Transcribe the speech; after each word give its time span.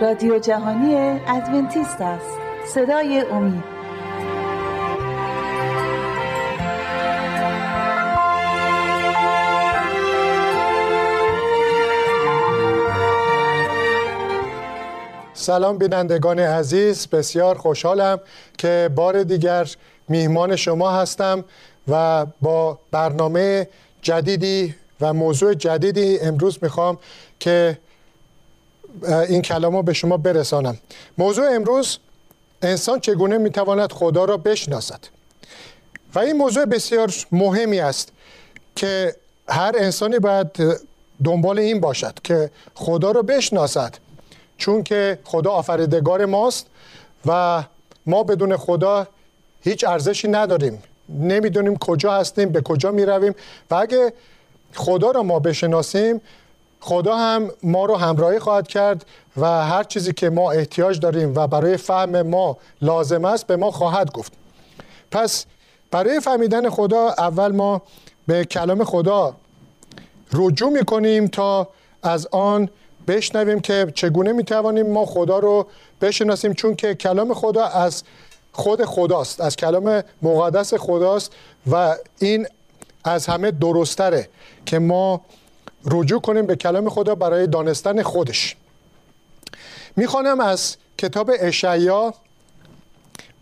رادیو 0.00 0.38
جهانی 0.38 0.94
ادونتیست 1.26 2.00
است. 2.00 2.38
صدای 2.74 3.24
امید. 3.30 3.64
سلام 15.34 15.78
بینندگان 15.78 16.38
عزیز 16.38 17.06
بسیار 17.06 17.58
خوشحالم 17.58 18.20
که 18.58 18.90
بار 18.94 19.22
دیگر 19.22 19.68
میهمان 20.08 20.56
شما 20.56 20.90
هستم 20.90 21.44
و 21.88 22.26
با 22.40 22.78
برنامه 22.90 23.68
جدیدی 24.02 24.74
و 25.00 25.12
موضوع 25.12 25.54
جدیدی 25.54 26.18
امروز 26.20 26.58
می‌خوام 26.62 26.98
که 27.40 27.78
این 29.02 29.42
کلام 29.42 29.82
به 29.82 29.92
شما 29.92 30.16
برسانم. 30.16 30.78
موضوع 31.18 31.54
امروز 31.54 31.98
انسان 32.62 33.00
چگونه 33.00 33.38
می‌تواند 33.38 33.92
خدا 33.92 34.24
را 34.24 34.36
بشناسد؟ 34.36 35.00
و 36.14 36.18
این 36.18 36.36
موضوع 36.36 36.64
بسیار 36.64 37.14
مهمی 37.32 37.80
است 37.80 38.12
که 38.76 39.16
هر 39.48 39.72
انسانی 39.78 40.18
باید 40.18 40.46
دنبال 41.24 41.58
این 41.58 41.80
باشد 41.80 42.14
که 42.24 42.50
خدا 42.74 43.10
را 43.10 43.22
بشناسد 43.22 43.94
چون 44.58 44.82
که 44.82 45.18
خدا 45.24 45.50
آفریدگار 45.50 46.24
ماست 46.24 46.66
و 47.26 47.62
ما 48.06 48.22
بدون 48.22 48.56
خدا 48.56 49.06
هیچ 49.60 49.84
ارزشی 49.84 50.28
نداریم. 50.28 50.82
نمی‌دونیم 51.08 51.76
کجا 51.76 52.12
هستیم 52.12 52.48
به 52.48 52.60
کجا 52.60 52.90
می 52.90 53.04
رویم 53.04 53.34
و 53.70 53.74
اگه 53.74 54.12
خدا 54.74 55.10
را 55.10 55.22
ما 55.22 55.38
بشناسیم 55.38 56.20
خدا 56.84 57.16
هم 57.16 57.50
ما 57.62 57.84
رو 57.84 57.96
همراهی 57.96 58.38
خواهد 58.38 58.68
کرد 58.68 59.06
و 59.36 59.46
هر 59.46 59.82
چیزی 59.82 60.12
که 60.12 60.30
ما 60.30 60.52
احتیاج 60.52 61.00
داریم 61.00 61.32
و 61.36 61.46
برای 61.46 61.76
فهم 61.76 62.22
ما 62.22 62.56
لازم 62.82 63.24
است 63.24 63.46
به 63.46 63.56
ما 63.56 63.70
خواهد 63.70 64.12
گفت. 64.12 64.32
پس 65.10 65.46
برای 65.90 66.20
فهمیدن 66.20 66.70
خدا 66.70 67.08
اول 67.08 67.52
ما 67.52 67.82
به 68.26 68.44
کلام 68.44 68.84
خدا 68.84 69.34
رجوع 70.32 70.70
می 70.70 70.84
کنیم 70.84 71.26
تا 71.26 71.68
از 72.02 72.28
آن 72.32 72.68
بشنویم 73.08 73.60
که 73.60 73.92
چگونه 73.94 74.32
می 74.32 74.44
توانیم 74.44 74.92
ما 74.92 75.06
خدا 75.06 75.38
رو 75.38 75.66
بشناسیم 76.00 76.52
چون 76.52 76.76
که 76.76 76.94
کلام 76.94 77.34
خدا 77.34 77.64
از 77.64 78.02
خود 78.52 78.84
خداست 78.84 79.40
از 79.40 79.56
کلام 79.56 80.02
مقدس 80.22 80.74
خداست 80.74 81.32
و 81.70 81.96
این 82.18 82.46
از 83.04 83.26
همه 83.26 83.50
درستره 83.50 84.28
که 84.66 84.78
ما 84.78 85.20
رجوع 85.90 86.20
کنیم 86.20 86.46
به 86.46 86.56
کلام 86.56 86.88
خدا 86.88 87.14
برای 87.14 87.46
دانستن 87.46 88.02
خودش. 88.02 88.56
می‌خوانم 89.96 90.40
از 90.40 90.76
کتاب 90.98 91.30
اشعیا 91.38 92.14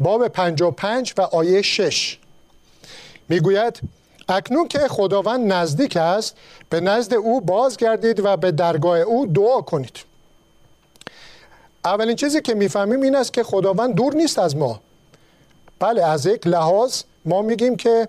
باب 0.01 0.29
55 0.29 1.15
و 1.19 1.21
آیه 1.21 1.63
6 1.63 2.19
می‌گوید 3.29 3.81
اکنون 4.29 4.69
که 4.69 4.79
خداوند 4.79 5.53
نزدیک 5.53 5.97
است 5.97 6.37
به 6.71 6.81
نزد 6.81 7.15
او 7.15 7.41
بازگردید 7.41 8.21
و 8.25 8.37
به 8.37 8.51
درگاه 8.51 8.99
او 8.99 9.27
دعا 9.27 9.61
کنید. 9.61 9.97
اولین 11.85 12.17
چیزی 12.17 12.41
که 12.41 12.55
می‌فهمیم 12.55 13.03
این 13.03 13.17
است 13.17 13.33
که 13.33 13.43
خداوند 13.43 13.95
دور 13.95 14.15
نیست 14.15 14.39
از 14.39 14.57
ما. 14.57 14.81
بله 15.79 16.05
از 16.05 16.27
یک 16.27 16.47
لحاظ 16.47 17.03
ما 17.25 17.43
میگیم 17.43 17.77
که 17.77 18.09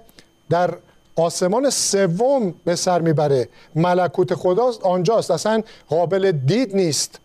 در 0.49 0.77
آسمان 1.16 1.69
سوم 1.69 2.53
به 2.66 2.75
سر 2.75 3.02
می‌بره. 3.02 3.50
ملکوت 3.75 4.33
خداست 4.33 4.83
آنجاست. 4.83 5.31
اصلا 5.31 5.64
قابل 5.89 6.31
دید 6.31 6.75
نیست. 6.75 7.19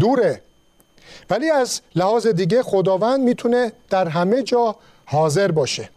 دوره. 0.00 0.40
ولی 1.30 1.50
از 1.50 1.80
لحاظ 1.94 2.26
دیگه 2.26 2.62
خداوند 2.62 3.20
می‌تونه 3.20 3.72
در 3.90 4.08
همه 4.08 4.42
جا 4.42 4.76
حاضر 5.04 5.50
باشه. 5.50 5.90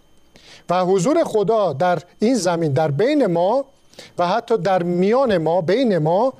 و 0.70 0.86
حضور 0.86 1.24
خدا 1.24 1.74
در 1.74 2.00
این 2.20 2.36
زمین 2.36 2.74
در 2.74 2.92
بین 2.92 3.26
ما 3.26 3.66
و 4.18 4.28
حتی 4.28 4.58
در 4.58 4.84
میان 4.84 5.38
ما 5.38 5.62
بین 5.62 5.98
ما 5.98 6.34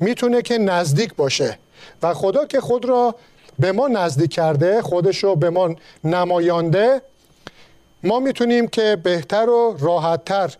می‌تونه 0.00 0.42
که 0.42 0.58
نزدیک 0.58 1.14
باشه. 1.14 1.58
و 2.02 2.14
خدا 2.14 2.46
که 2.46 2.60
خود 2.60 2.84
را 2.84 3.14
به 3.58 3.72
ما 3.72 3.88
نزدیک 3.88 4.32
کرده 4.32 4.82
خودش 4.82 5.24
رو 5.24 5.36
به 5.36 5.50
ما 5.50 5.74
نمایانده 6.04 7.02
ما 8.02 8.20
می‌تونیم 8.20 8.68
که 8.68 8.96
بهتر 9.02 9.48
و 9.48 9.76
راحتتر 9.80 10.54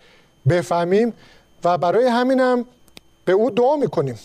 بفهمیم 0.48 1.14
و 1.64 1.78
برای 1.78 2.06
همینم 2.06 2.64
به 3.24 3.32
او 3.32 3.50
دعا 3.50 3.76
می‌کنیم 3.76 4.18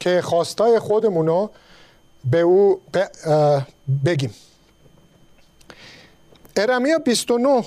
که 0.00 0.22
خواستای 0.22 0.78
خودمون 0.78 1.26
رو 1.26 1.50
به 2.30 2.40
او 2.40 2.80
بگیم. 4.04 4.34
ارمیا 6.56 6.98
29 6.98 7.64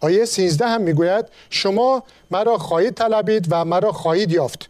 آیه 0.00 0.24
13 0.24 0.66
هم 0.66 0.80
می‌گوید 0.80 1.24
شما 1.50 2.02
مرا 2.30 2.58
خواهید 2.58 2.94
طلبید 2.94 3.46
و 3.50 3.64
مرا 3.64 3.92
خواهید 3.92 4.32
یافت 4.32 4.68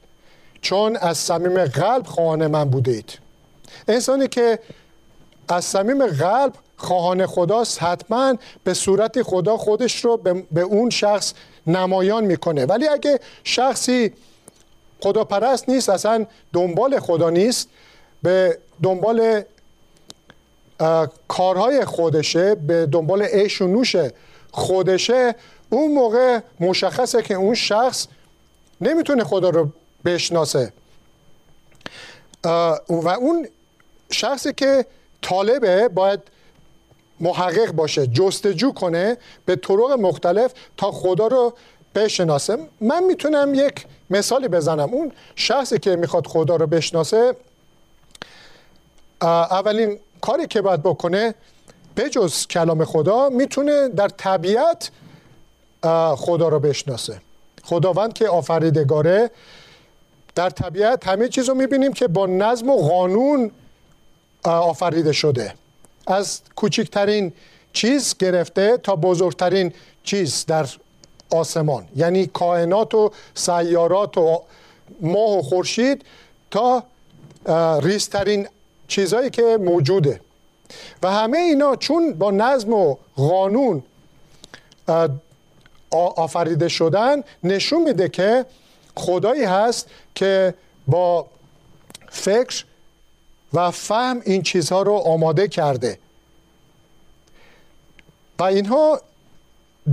چون 0.60 0.96
از 0.96 1.18
صمیم 1.18 1.64
قلب 1.64 2.06
خواهان 2.06 2.46
من 2.46 2.64
بودید 2.64 3.18
انسانی 3.88 4.28
که 4.28 4.58
از 5.48 5.64
صمیم 5.64 6.06
قلب 6.06 6.52
خواهان 6.78 7.26
خداست 7.26 7.82
حتما 7.82 8.34
به 8.64 8.74
صورت 8.74 9.22
خدا 9.22 9.56
خودش 9.56 10.04
رو 10.04 10.16
به 10.52 10.60
اون 10.60 10.90
شخص 10.90 11.34
نمایان 11.66 12.24
می‌کنه. 12.24 12.64
ولی 12.64 12.88
اگه 12.88 13.20
شخصی 13.44 14.12
خداپرست 15.00 15.68
نیست 15.68 15.88
اصلا 15.88 16.26
دنبال 16.52 17.00
خدا 17.00 17.30
نیست 17.30 17.68
به 18.22 18.58
دنبال 18.82 19.42
کارهای 21.28 21.84
خودشه 21.84 22.54
به 22.54 22.86
دنبال 22.86 23.22
عیش 23.22 23.62
و 23.62 23.66
نوش 23.66 23.96
خودشه 24.50 25.34
اون 25.70 25.92
موقع 25.92 26.40
مشخصه 26.60 27.22
که 27.22 27.34
اون 27.34 27.54
شخص 27.54 28.06
نمی‌تونه 28.80 29.24
خدا 29.24 29.50
رو 29.50 29.68
بشناسه. 30.04 30.72
و 32.88 33.08
اون 33.08 33.48
شخصی 34.10 34.52
که 34.52 34.86
طالبه 35.22 35.88
باید 35.88 36.20
محقق 37.20 37.72
باشه 37.72 38.06
جستجو 38.06 38.72
کنه 38.72 39.16
به 39.44 39.56
طرق 39.56 39.92
مختلف 39.92 40.52
تا 40.76 40.90
خدا 40.90 41.26
رو 41.26 41.54
بشناسه. 41.94 42.58
من 42.80 43.04
می‌تونم 43.04 43.54
یک 43.54 43.86
مثالی 44.10 44.48
بزنم. 44.48 44.94
اون 44.94 45.12
شخصی 45.36 45.78
که 45.78 45.96
می‌خواد 45.96 46.26
خدا 46.26 46.56
رو 46.56 46.66
بشناسه 46.66 47.36
اولین 49.22 49.98
کاری 50.20 50.46
که 50.46 50.62
باید 50.62 50.82
بکنه 50.82 51.34
بجز 51.96 52.46
کلام 52.46 52.84
خدا 52.84 53.28
می‌تونه 53.28 53.88
در 53.88 54.08
طبیعت 54.08 54.90
خدا 56.16 56.48
رو 56.48 56.58
بشناسه. 56.58 57.20
خداوند 57.64 58.12
که 58.12 58.28
آفریدگاره 58.28 59.30
در 60.34 60.50
طبیعت 60.50 61.08
همه 61.08 61.28
چیز 61.28 61.48
رو 61.48 61.54
می‌بینیم 61.54 61.92
که 61.92 62.08
با 62.08 62.26
نظم 62.26 62.68
و 62.68 62.76
قانون 62.76 63.50
آفریده 64.44 65.12
شده. 65.12 65.54
از 66.08 66.40
کوچکترین 66.56 67.32
چیز 67.72 68.16
گرفته 68.18 68.76
تا 68.76 68.96
بزرگترین 68.96 69.72
چیز 70.02 70.44
در 70.46 70.66
آسمان. 71.30 71.88
یعنی 71.96 72.26
کائنات 72.26 72.94
و 72.94 73.10
سیارات 73.34 74.18
و 74.18 74.42
ماه 75.00 75.38
و 75.38 75.42
خورشید 75.42 76.04
تا 76.50 76.82
ریزترین 77.82 78.48
چیزهایی 78.88 79.30
که 79.30 79.58
موجوده. 79.60 80.20
و 81.02 81.10
همه 81.10 81.38
اینا 81.38 81.76
چون 81.76 82.12
با 82.12 82.30
نظم 82.30 82.72
و 82.72 82.96
قانون 83.16 83.82
آفریده 85.90 86.68
شدن 86.68 87.22
نشون 87.44 87.82
میده 87.82 88.08
که 88.08 88.46
خدایی 88.96 89.44
هست 89.44 89.88
که 90.14 90.54
با 90.86 91.26
فکر 92.10 92.64
و 93.52 93.70
فهم 93.70 94.20
این 94.24 94.42
چیزها 94.42 94.82
رو 94.82 94.92
آماده 94.92 95.48
کرده. 95.48 95.98
و 98.38 98.42
اینها 98.42 99.00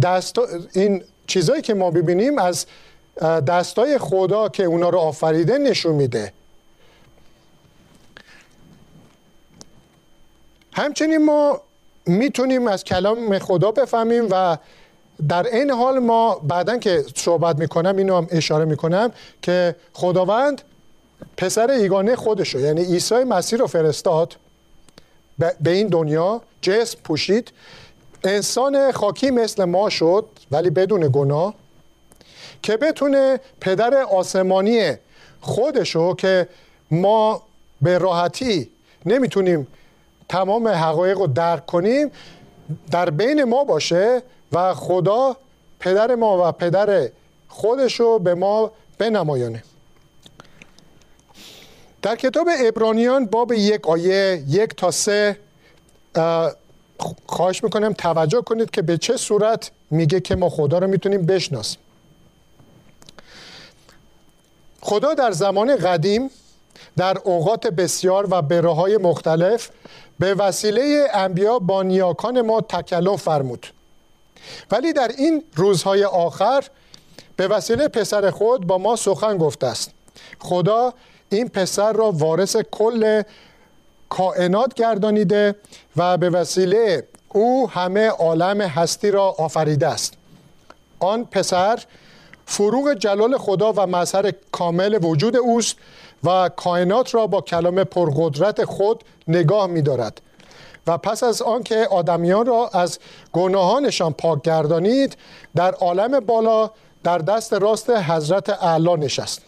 دست 0.02 0.40
این 0.74 1.04
چیزهایی 1.28 1.62
که 1.62 1.74
ما 1.74 1.92
ببینیم 1.92 2.40
از 2.40 2.66
دستای 3.48 3.98
خدا 3.98 4.50
که 4.50 4.64
اونا 4.64 4.90
رو 4.90 5.00
آفریده 5.00 5.58
نشون 5.58 5.96
میده. 5.96 6.34
همچنین 10.74 11.26
ما 11.26 11.62
می‌تونیم 12.06 12.68
از 12.68 12.84
کلام 12.84 13.40
خدا 13.40 13.72
بفهمیم 13.72 14.28
و 14.32 14.58
در 15.30 15.48
این 15.48 15.72
حال 15.72 16.00
ما 16.00 16.36
بعدا 16.36 16.78
که 16.78 17.06
صحبت 17.16 17.60
می‌کنم 17.60 17.98
اینو 17.98 18.18
هم 18.18 18.28
اشاره 18.32 18.66
می‌کنم 18.66 19.12
که 19.42 19.76
خداوند 19.94 20.62
پسر 21.38 21.72
ایگانه 21.72 22.16
خودشو 22.16 22.60
یعنی 22.60 22.84
عیسی 22.84 23.16
مسیح 23.24 23.60
رو 23.60 23.68
فرستاد 23.68 24.36
به 25.38 25.72
این 25.72 25.88
دنیا 25.88 26.42
جسم 26.62 27.00
پوشید. 27.04 27.52
انسان 28.24 28.92
خاکی 28.92 29.32
مثل 29.32 29.64
ما 29.64 29.90
شد 29.90 30.26
ولی 30.52 30.70
بدون 30.70 31.10
گناه 31.14 31.54
که 32.62 32.78
بتونه 32.78 33.40
پدر 33.62 33.94
آسمانی 33.94 34.94
خودشو 35.42 36.16
که 36.16 36.48
ما 36.92 37.42
به 37.82 37.98
راحتی 37.98 38.70
نمی‌تونیم 39.06 39.68
تمام 40.30 40.68
حقایق 40.68 41.18
رو 41.18 41.28
درک 41.28 41.66
کنیم 41.66 42.12
در 42.92 43.10
بین 43.10 43.44
ما 43.44 43.64
باشه 43.64 44.22
و 44.52 44.74
خدا 44.74 45.38
پدر 45.80 46.16
ما 46.16 46.50
و 46.50 46.52
پدر 46.52 47.10
خودش 47.48 48.00
رو 48.00 48.20
به 48.20 48.36
ما 48.36 48.72
بنمایانه. 48.98 49.64
در 52.06 52.16
کتاب 52.16 52.50
ابرانیان 52.60 53.26
باب 53.26 53.54
یک 53.54 53.88
آیه 53.88 54.44
یک 54.48 54.76
تا 54.76 54.92
سه 54.92 55.38
خواهش 57.28 57.64
می‌کنم 57.64 57.94
توجه 57.94 58.42
کنید 58.42 58.72
که 58.72 58.82
به 58.82 58.98
چه 58.98 59.18
صورت 59.18 59.72
میگه 59.92 60.20
که 60.20 60.36
ما 60.36 60.50
خدا 60.50 60.78
رو 60.78 60.88
می‌تونیم 60.88 61.26
بشناسیم. 61.26 61.80
خدا 64.82 65.14
در 65.14 65.32
زمان 65.32 65.76
قدیم 65.76 66.30
در 66.98 67.18
اوقات 67.24 67.68
بسیار 67.68 68.28
و 68.32 68.42
به 68.42 68.62
مختلف 68.98 69.70
به 70.20 70.34
وسیله 70.34 71.08
انبیا 71.14 71.60
با 71.60 71.84
نیاکان 71.84 72.42
ما 72.42 72.62
تکلم 72.62 73.16
فرمود. 73.16 73.68
ولی 74.72 74.94
در 74.94 75.12
این 75.18 75.44
روزهای 75.56 76.04
آخر 76.04 76.64
به 77.36 77.48
وسیله 77.48 77.88
پسر 77.88 78.32
خود 78.32 78.68
با 78.68 78.78
ما 78.78 78.96
سخن 78.96 79.38
گفته 79.38 79.68
است. 79.68 79.92
خدا 80.40 80.94
این 81.30 81.50
پسر 81.50 81.94
را 81.94 82.12
وارث 82.12 82.58
کل 82.72 83.22
کائنات 84.10 84.74
گردانیده 84.74 85.56
و 85.98 86.18
به 86.18 86.30
وسیله 86.30 87.08
او 87.30 87.70
همه 87.70 88.08
عالم 88.08 88.62
هستی 88.62 89.12
را 89.12 89.24
آفریده 89.24 89.88
است. 89.88 90.14
آن 91.00 91.26
پسر 91.26 91.80
فروغ 92.46 92.94
جلال 92.94 93.38
خدا 93.38 93.74
و 93.74 93.88
مظهر 93.88 94.32
کامل 94.52 95.00
وجود 95.04 95.38
اوست 95.38 95.76
و 96.24 96.50
کائنات 96.56 97.16
را 97.16 97.28
با 97.28 97.42
کلام 97.42 97.84
پرقدرت 97.84 98.66
خود 98.66 99.04
نگاه 99.28 99.68
می 99.68 99.82
دارد 99.82 100.22
و 100.88 100.98
پس 100.98 101.24
از 101.24 101.42
آنکه 101.42 101.88
آدمیان 101.92 102.46
را 102.46 102.70
از 102.74 103.00
گناهانشان 103.34 104.14
پاک 104.14 104.42
گردانید 104.42 105.18
در 105.56 105.72
عالم 105.72 106.20
بالا 106.20 106.72
در 107.04 107.18
دست 107.18 107.54
راست 107.54 107.90
حضرت 107.90 108.50
اعلی 108.50 108.94
نشست. 108.94 109.42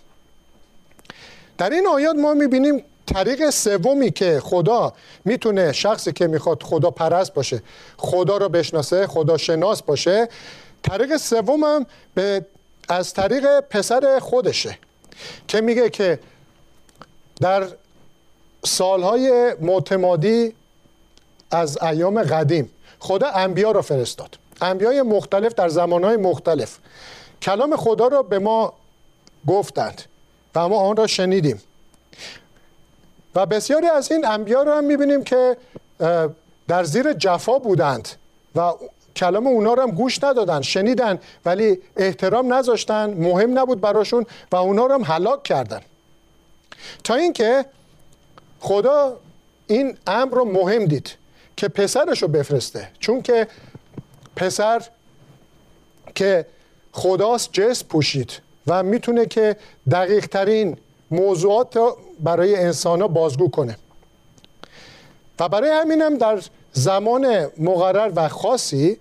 در 1.57 1.69
این 1.69 1.87
آیات 1.87 2.15
ما 2.15 2.33
می‌بینیم 2.33 2.83
طریق 3.05 3.49
سومی 3.49 4.11
که 4.11 4.39
خدا 4.43 4.93
می‌تونه 5.25 5.71
شخصی 5.71 6.11
که 6.11 6.27
می‌خواد 6.27 6.63
خدا 6.63 6.91
پرست 6.91 7.33
باشه 7.33 7.61
خدا 7.97 8.37
رو 8.37 8.49
بشناسه 8.49 9.07
خدا 9.07 9.37
شناس 9.37 9.83
باشه 9.83 10.29
طریق 10.83 11.17
سوم 11.17 11.63
هم 11.63 11.85
به 12.13 12.45
از 12.89 13.13
طریق 13.13 13.59
پسر 13.59 14.19
خودشه 14.19 14.77
که 15.47 15.61
میگه 15.61 15.89
که 15.89 16.19
در 17.41 17.67
سالهای 18.65 19.55
معتمادی 19.61 20.53
از 21.51 21.77
ایام 21.83 22.23
قدیم 22.23 22.69
خدا 22.99 23.29
انبیا 23.29 23.71
را 23.71 23.81
فرستاد. 23.81 24.37
انبیای 24.61 25.01
مختلف 25.01 25.53
در 25.53 25.69
زمانهای 25.69 26.17
مختلف. 26.17 26.77
کلام 27.41 27.75
خدا 27.75 28.07
را 28.07 28.23
به 28.23 28.39
ما 28.39 28.73
گفتند. 29.47 30.01
و 30.57 30.69
ما 30.69 30.77
آن 30.77 30.95
را 30.97 31.07
شنیدیم. 31.07 31.61
و 33.35 33.45
بسیاری 33.45 33.87
از 33.87 34.11
این 34.11 34.25
انبیا 34.25 34.63
رو 34.63 34.71
هم 34.71 34.83
می‌بینیم 34.83 35.23
که 35.23 35.57
در 36.67 36.83
زیر 36.83 37.13
جفا 37.13 37.59
بودند 37.59 38.09
و 38.55 38.73
کلام 39.15 39.47
اونا 39.47 39.73
رو 39.73 39.81
هم 39.81 39.91
گوش 39.91 40.23
ندادن 40.23 40.61
شنیدن 40.61 41.19
ولی 41.45 41.81
احترام 41.97 42.53
نذاشتن 42.53 43.09
مهم 43.09 43.59
نبود 43.59 43.81
براشون 43.81 44.25
و 44.51 44.55
اونا 44.55 44.85
رو 44.85 44.93
هم 44.93 45.03
هلاک 45.03 45.43
کردن. 45.43 45.81
تا 47.03 47.15
اینکه 47.15 47.65
خدا 48.59 49.19
این 49.67 49.97
امر 50.07 50.33
رو 50.33 50.45
مهم 50.45 50.85
دید 50.85 51.15
که 51.57 51.67
پسرش 51.67 52.21
رو 52.21 52.27
بفرسته. 52.27 52.89
چون 52.99 53.21
که 53.21 53.47
پسر 54.35 54.81
که 56.15 56.45
خداست 56.91 57.49
جس 57.53 57.83
پوشید. 57.83 58.46
و 58.67 58.83
می‌تونه 58.83 59.25
که 59.25 59.55
دقیق 59.91 60.25
ترین 60.25 60.77
موضوعات 61.11 61.79
برای 62.19 62.55
انسان 62.55 63.01
ها 63.01 63.07
بازگو 63.07 63.49
کنه. 63.49 63.77
و 65.39 65.49
برای 65.49 65.69
همینم 65.69 66.17
در 66.17 66.41
زمان 66.73 67.47
مقرر 67.57 68.11
و 68.15 68.29
خاصی 68.29 68.97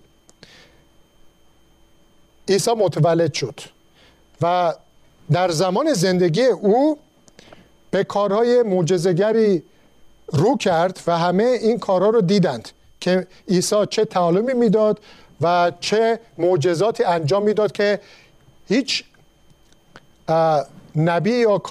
عیسی 2.48 2.70
متولد 2.70 3.32
شد 3.32 3.60
و 4.42 4.74
در 5.32 5.50
زمان 5.50 5.92
زندگی 5.92 6.44
او 6.44 6.98
به 7.90 8.04
کارهای 8.04 8.62
معجزه‌گری 8.62 9.62
رو 10.26 10.56
کرد 10.56 11.00
و 11.06 11.18
همه 11.18 11.44
این 11.44 11.78
کارها 11.78 12.10
رو 12.10 12.20
دیدند 12.20 12.68
که 13.00 13.26
عیسی 13.48 13.86
چه 13.90 14.04
تعالمی 14.04 14.54
می‌داد 14.54 15.00
و 15.40 15.72
چه 15.80 16.20
معجزاتی 16.38 17.04
انجام 17.04 17.42
می‌داد 17.42 17.72
که 17.72 18.00
هیچ 18.68 19.04
نبی 20.96 21.32
یا 21.32 21.62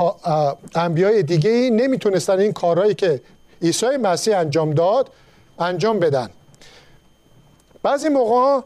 انبیای 0.76 1.24
دیگه 1.24 1.50
ای 1.50 1.70
نمی‌تونستن 1.70 2.40
این 2.40 2.54
کارهایی 2.54 2.94
که 2.94 3.22
عیسی 3.62 3.98
مسیح 3.98 4.38
انجام 4.38 4.74
داد 4.74 5.10
انجام 5.60 6.00
بدن. 6.00 6.30
بعضی 7.84 8.10
موقع 8.10 8.62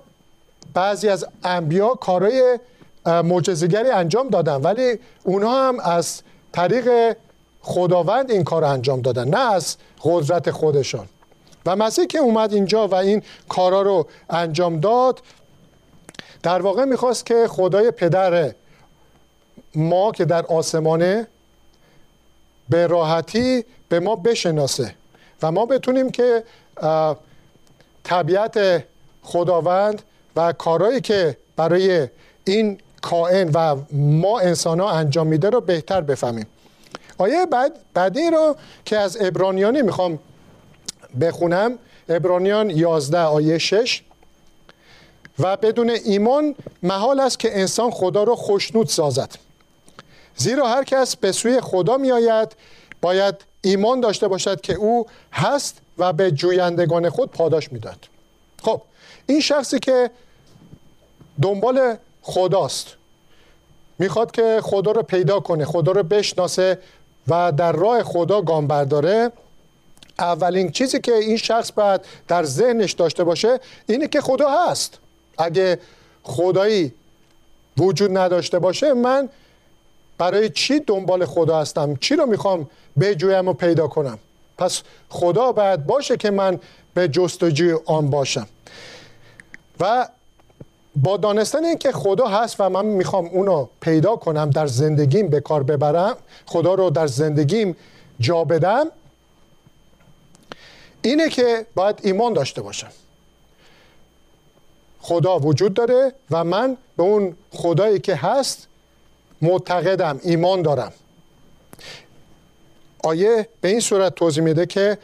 بعضی 0.73 1.09
از 1.09 1.25
انبیا 1.43 1.89
کارهای 1.89 2.59
معجزه‌گری 3.05 3.89
انجام 3.89 4.27
دادن 4.27 4.55
ولی 4.55 4.99
اونها 5.23 5.67
هم 5.67 5.79
از 5.79 6.21
طریق 6.51 7.17
خداوند 7.61 8.31
این 8.31 8.43
کار 8.43 8.63
انجام 8.63 9.01
دادن 9.01 9.27
نه 9.27 9.53
از 9.53 9.77
قدرت 10.03 10.51
خودشان. 10.51 11.05
و 11.65 11.75
مسیح 11.75 12.05
که 12.05 12.19
اومد 12.19 12.53
اینجا 12.53 12.87
و 12.87 12.95
این 12.95 13.23
کارا 13.49 13.81
رو 13.81 14.07
انجام 14.29 14.79
داد 14.79 15.21
در 16.43 16.61
واقع 16.61 16.85
می‌خواست 16.85 17.25
که 17.25 17.47
خدای 17.47 17.91
پدر 17.91 18.53
ما 19.75 20.11
که 20.11 20.25
در 20.25 20.45
آسمانه 20.45 21.27
به 22.69 22.87
راحتی 22.87 23.65
به 23.89 23.99
ما 23.99 24.15
بشناسه 24.15 24.95
و 25.41 25.51
ما 25.51 25.65
بتونیم 25.65 26.09
که 26.09 26.43
طبیعت 28.03 28.83
خداوند 29.21 30.01
و 30.35 30.53
کارهایی 30.53 31.01
که 31.01 31.37
برای 31.55 32.07
این 32.43 32.79
کائن 33.01 33.51
و 33.53 33.75
ما 33.91 34.39
انسان 34.39 34.79
ها 34.79 34.91
انجام 34.91 35.27
میده 35.27 35.49
رو 35.49 35.61
بهتر 35.61 36.01
بفهمیم. 36.01 36.45
آیه 37.17 37.45
بعد 37.45 37.79
بعدی 37.93 38.29
رو 38.29 38.55
که 38.85 38.97
از 38.97 39.17
ابرانیانی 39.21 39.81
می‌خوام 39.81 40.19
بخونم 41.21 41.77
ابرانیان 42.09 42.69
11 42.69 43.19
آیه 43.19 43.57
6 43.57 44.03
و 45.39 45.57
بدون 45.57 45.89
ایمان 45.89 46.55
محال 46.83 47.19
است 47.19 47.39
که 47.39 47.59
انسان 47.59 47.91
خدا 47.91 48.23
رو 48.23 48.35
خوشنود 48.35 48.87
سازد. 48.87 49.48
زیرا 50.39 50.67
هر 50.67 50.83
کس 50.83 51.15
به 51.15 51.31
سوی 51.31 51.61
خدا 51.61 51.97
می 51.97 52.11
آید 52.11 52.55
باید 53.01 53.35
ایمان 53.61 53.99
داشته 53.99 54.27
باشد 54.27 54.61
که 54.61 54.73
او 54.73 55.05
هست 55.33 55.77
و 55.97 56.13
به 56.13 56.31
جویندگان 56.31 57.09
خود 57.09 57.31
پاداش 57.31 57.71
می‌داد 57.71 58.07
خب 58.63 58.81
این 59.25 59.41
شخصی 59.41 59.79
که 59.79 60.11
دنبال 61.41 61.95
خداست 62.21 62.87
می‌خواد 63.99 64.31
که 64.31 64.59
خدا 64.63 64.91
رو 64.91 65.03
پیدا 65.03 65.39
کنه 65.39 65.65
خدا 65.65 65.91
رو 65.91 66.03
بشناسه 66.03 66.79
و 67.27 67.51
در 67.51 67.71
راه 67.71 68.03
خدا 68.03 68.41
گام 68.41 68.67
برداره 68.67 69.31
اولین 70.19 70.71
چیزی 70.71 70.99
که 70.99 71.13
این 71.13 71.37
شخص 71.37 71.71
باید 71.71 72.01
در 72.27 72.43
ذهنش 72.43 72.91
داشته 72.91 73.23
باشه 73.23 73.59
اینه 73.87 74.07
که 74.07 74.21
خدا 74.21 74.49
هست. 74.49 74.97
اگه 75.37 75.79
خدایی 76.23 76.93
وجود 77.77 78.17
نداشته 78.17 78.59
باشه 78.59 78.93
من 78.93 79.29
برای 80.19 80.49
چی 80.49 80.79
دنبال 80.79 81.25
خدا 81.25 81.61
هستم؟ 81.61 81.95
چی 81.95 82.15
رو 82.15 82.25
می‌خوام 82.25 82.69
بجویم 82.99 83.47
و 83.47 83.53
پیدا 83.53 83.87
کنم؟ 83.87 84.19
پس 84.57 84.81
خدا 85.09 85.51
باید 85.51 85.85
باشه 85.85 86.17
که 86.17 86.31
من 86.31 86.59
به 86.93 87.07
جستجوی 87.07 87.77
آن 87.85 88.09
باشم. 88.09 88.47
و 89.79 90.07
با 90.95 91.17
دانستن 91.17 91.65
اینکه 91.65 91.91
خدا 91.91 92.27
هست 92.27 92.55
و 92.59 92.69
من 92.69 92.85
می‌خوام 92.85 93.25
اونو 93.25 93.67
پیدا 93.81 94.15
کنم 94.15 94.49
در 94.49 94.67
زندگیم 94.67 95.27
به 95.27 95.39
کار 95.39 95.63
ببرم 95.63 96.17
خدا 96.45 96.73
رو 96.73 96.89
در 96.89 97.07
زندگیم 97.07 97.75
جا 98.19 98.43
بدم 98.43 98.85
اینه 101.01 101.29
که 101.29 101.65
باید 101.75 101.99
ایمان 102.03 102.33
داشته 102.33 102.61
باشم. 102.61 102.91
خدا 105.01 105.39
وجود 105.39 105.73
داره 105.73 106.13
و 106.31 106.43
من 106.43 106.77
به 106.97 107.03
اون 107.03 107.35
خدایی 107.51 107.99
که 107.99 108.15
هست 108.15 108.68
معتقدم 109.41 110.19
ایمان 110.23 110.61
دارم. 110.61 110.93
آیه 113.03 113.47
به 113.61 113.67
این 113.67 113.79
صورت 113.79 114.15
توضیح 114.15 114.43
میده 114.43 114.65
که 114.65 114.97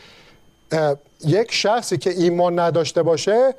یک 1.25 1.51
شخصی 1.51 1.97
که 1.97 2.09
ایمان 2.09 2.59
نداشته 2.59 3.03
باشه 3.03 3.55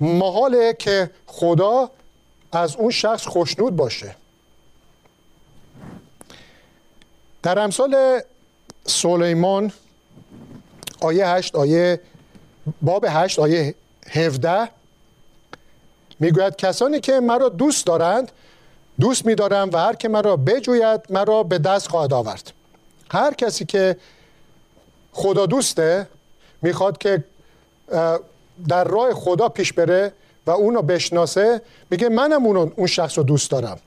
محاله 0.00 0.76
که 0.78 1.10
خدا 1.26 1.90
از 2.52 2.76
اون 2.76 2.90
شخص 2.90 3.26
خوشنود 3.26 3.76
باشه. 3.76 4.16
در 7.42 7.58
امثال 7.58 8.20
سلیمان 8.86 9.72
آیه 11.00 11.26
8 11.26 11.56
آیه 11.56 12.00
باب 12.82 13.04
8 13.08 13.38
آیه 13.38 13.74
17 14.10 14.68
می‌گوید 16.20 16.56
کسانی 16.56 17.00
که 17.00 17.20
مرا 17.20 17.48
دوست 17.48 17.86
دارند 17.86 18.32
دوست 19.00 19.26
میدارم 19.26 19.70
و 19.72 19.78
هر 19.78 19.94
که 19.94 20.08
مرا 20.08 20.36
بجوید 20.36 21.00
مرا 21.10 21.42
به 21.42 21.58
دست 21.58 21.88
خواهد 21.88 22.12
آورد. 22.12 22.52
هر 23.10 23.34
کسی 23.34 23.64
که 23.64 23.96
خدا 25.12 25.46
دوسته 25.46 26.06
می‌خواد 26.62 26.98
که 26.98 27.24
در 28.68 28.84
راه 28.84 29.14
خدا 29.14 29.48
پیش 29.48 29.72
بره 29.72 30.12
و 30.46 30.50
اونو 30.50 30.82
بشناسه 30.82 31.62
میگه 31.90 32.08
منم 32.08 32.46
اونو 32.46 32.70
اون 32.76 32.86
شخص 32.86 33.18
رو 33.18 33.24
دوست 33.24 33.50
دارم. 33.50 33.78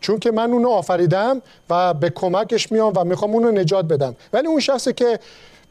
چون 0.00 0.18
که 0.18 0.30
من 0.30 0.52
اونو 0.52 0.68
آفریدم 0.68 1.42
و 1.70 1.94
به 1.94 2.10
کمکش 2.10 2.72
میام 2.72 2.92
و 2.96 3.04
می‌خوام 3.04 3.34
اونو 3.34 3.50
نجات 3.50 3.84
بدم. 3.84 4.16
ولی 4.32 4.46
اون 4.46 4.60
شخصی 4.60 4.92
که 4.92 5.18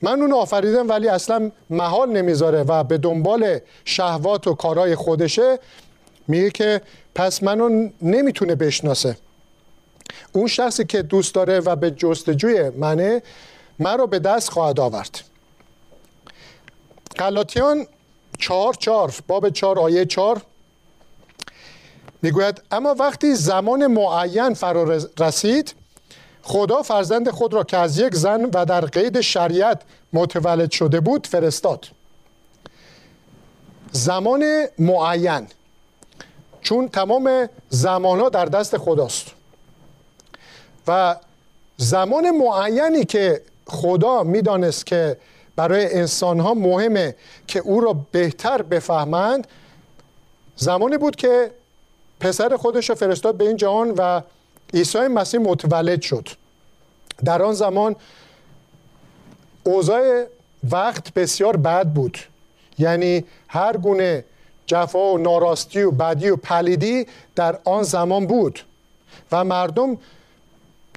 من 0.01 0.22
اونو 0.22 0.36
آفریدم 0.36 0.89
ولی 0.89 1.08
اصلا 1.08 1.51
محال 1.70 2.10
نمی‌ذاره 2.10 2.63
و 2.63 2.84
به 2.84 2.98
دنبال 2.98 3.60
شهوات 3.86 4.48
و 4.48 4.53
کارهای 4.53 4.96
خودشه 4.96 5.60
میگه 6.27 6.50
که 6.50 6.82
پس 7.15 7.44
منو 7.44 7.89
نمی‌تونه 8.01 8.56
بشناسه. 8.56 9.18
اون 10.32 10.48
شخصی 10.48 10.86
که 10.86 11.01
دوست 11.01 11.36
داره 11.36 11.60
و 11.60 11.75
به 11.75 11.92
جستجوی 11.92 12.70
منه 12.70 13.22
من 13.80 13.98
رو 13.98 14.08
به 14.08 14.20
دست 14.20 14.50
خواهد 14.50 14.80
آورد. 14.80 15.22
قلاتیان 17.15 17.88
چهار 18.39 18.74
چهار 18.74 19.13
باب 19.27 19.50
چهار 19.50 19.80
آیه 19.80 20.06
چهار 20.06 20.42
می‌گوید 22.22 22.62
اما 22.72 22.96
وقتی 23.00 23.36
زمان 23.36 23.88
معین 23.88 24.53
فرا 24.53 25.00
رسید 25.20 25.75
خدا 26.42 26.82
فرزند 26.82 27.30
خود 27.30 27.53
را 27.53 27.63
که 27.63 27.77
از 27.77 28.00
یک 28.00 28.15
زن 28.15 28.46
و 28.53 28.65
در 28.65 28.82
قید 28.82 29.22
شریعت 29.22 29.82
متولد 30.13 30.72
شده 30.72 31.00
بود 31.00 31.27
فرستاد. 31.27 31.88
زمان 33.92 34.65
معین. 34.80 35.48
چون 36.63 36.88
تمام 36.88 37.50
زمان 37.70 38.20
ها 38.20 38.29
در 38.29 38.46
دست 38.46 38.77
خداست. 38.77 39.27
و 40.88 41.15
زمان 41.77 42.29
معینی 42.32 43.05
که 43.05 43.41
خدا 43.67 44.24
می‌دانست 44.24 44.86
که 44.86 45.17
برای 45.55 45.93
انسان 45.93 46.39
ها 46.39 46.53
مهمه 46.53 47.15
که 47.48 47.60
او 47.60 47.82
را 47.82 47.96
بهتر 48.12 48.62
بفهمند 48.62 49.48
زمانی 50.55 50.98
بود 50.98 51.15
که 51.15 51.51
پسر 52.20 52.58
خودش 52.58 52.89
را 52.89 52.96
فرستاد 52.96 53.38
به 53.38 53.48
این 53.48 53.58
جهان 53.58 53.93
و 53.98 54.22
عیسی 54.74 55.00
مسیح 55.00 55.39
متولد 55.39 56.01
شد. 56.01 56.29
در 57.25 57.41
آن 57.41 57.53
زمان 57.53 57.96
اوضاع 59.63 60.25
وقت 60.72 61.13
بسیار 61.13 61.58
بد 61.58 61.88
بود. 61.88 62.17
یعنی 62.77 63.25
هر 63.48 63.77
گونه 63.77 64.25
جفا 64.65 65.13
و 65.13 65.17
ناراستی 65.17 65.82
و 65.82 65.91
بدی 65.91 66.29
و 66.29 66.36
پلیدی 66.36 67.08
در 67.36 67.60
آن 67.63 67.84
زمان 67.84 68.27
بود 68.27 68.60
و 69.32 69.43
مردم 69.43 69.98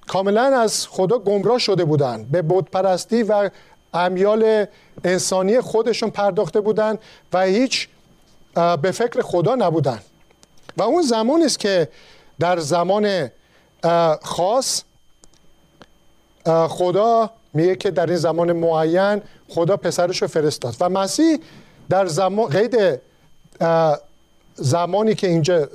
کاملا 0.07 0.61
از 0.61 0.89
خدا 0.89 1.19
گمراه 1.19 1.59
شده 1.59 1.85
بودند 1.85 2.31
به 2.31 2.43
پرستی 2.63 3.23
و 3.23 3.51
امیال 3.95 4.67
انسانی 5.05 5.61
خودشون 5.61 6.11
پرداخته 6.11 6.61
بودند 6.61 6.99
و 7.33 7.43
هیچ 7.43 7.89
به 8.83 8.91
فکر 8.91 9.23
خدا 9.23 9.55
نبودن 9.55 10.01
و 10.77 10.83
اون 10.83 11.03
زمان 11.03 11.43
است 11.43 11.59
که 11.59 11.89
در 12.41 12.59
زمان 12.59 13.31
خاص 14.23 14.83
خدا 16.69 17.31
میگه 17.55 17.77
که 17.77 17.91
در 17.91 18.07
این 18.07 18.17
زمان 18.17 18.53
معین 18.53 19.23
خدا 19.49 19.77
پسرش 19.77 20.23
رو 20.23 20.29
فرستاد. 20.29 20.77
و 20.81 20.89
مسیح 20.89 21.39
در 21.89 22.07
زمان 22.07 22.47
قید 22.47 23.01
زمانی 24.55 25.15
که 25.15 25.27
اینجا 25.27 25.69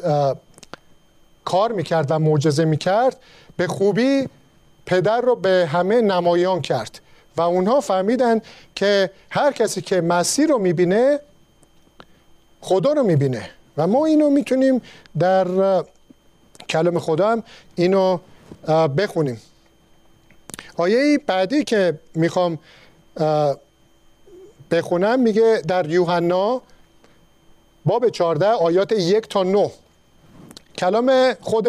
کار 1.45 1.71
می‌کرد 1.71 2.11
و 2.11 2.19
معجزه 2.19 2.65
می‌کرد 2.65 3.17
به 3.57 3.67
خوبی 3.67 4.29
پدر 4.85 5.21
رو 5.21 5.35
به 5.35 5.69
همه 5.71 6.01
نمایان 6.01 6.61
کرد 6.61 6.99
و 7.37 7.41
اونها 7.41 7.81
فهمیدن 7.81 8.41
که 8.75 9.11
هر 9.29 9.51
کسی 9.51 9.81
که 9.81 10.01
مسیح 10.01 10.47
رو 10.47 10.57
می‌بینه 10.57 11.19
خدا 12.61 12.93
رو 12.93 13.03
می‌بینه. 13.03 13.49
و 13.77 13.87
ما 13.87 14.05
اینو 14.05 14.29
می‌تونیم 14.29 14.81
در 15.19 15.47
کلام 16.69 16.99
خدا 16.99 17.29
هم 17.29 17.43
اینو 17.75 18.19
بخونیم. 18.97 19.41
آیه 20.77 21.17
بعدی 21.17 21.63
که 21.63 21.99
می‌خوام 22.15 22.59
بخونم 24.71 25.19
میگه 25.19 25.61
در 25.67 25.89
یوحنا 25.89 26.61
باب 27.85 28.09
14 28.09 28.47
آیات 28.47 28.91
یک 28.91 29.27
تا 29.29 29.43
9 29.43 29.71
کلام 30.77 31.33
خود 31.41 31.67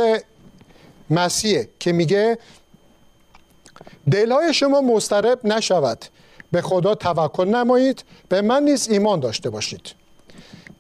مسیحه 1.11 1.69
که 1.79 1.93
میگه 1.93 2.39
دلهای 4.11 4.55
شما 4.55 4.81
مسترب 4.81 5.47
نشود. 5.47 6.05
به 6.53 6.63
خدا 6.63 6.95
توکل 6.95 7.49
نمایید. 7.49 8.05
به 8.29 8.43
من 8.43 8.63
نیز 8.63 8.89
ایمان 8.89 9.21
داشته 9.21 9.51
باشید. 9.51 9.95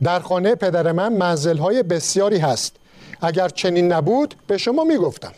در 0.03 0.21
خانه 0.21 0.55
پدر 0.55 0.93
من 0.93 1.12
منزل 1.12 1.83
بسیاری 1.83 2.39
هست. 2.39 2.77
اگر 3.21 3.49
چنین 3.49 3.93
نبود 3.93 4.35
به 4.47 4.59
شما 4.59 4.85
می‌گفتم. 4.85 5.33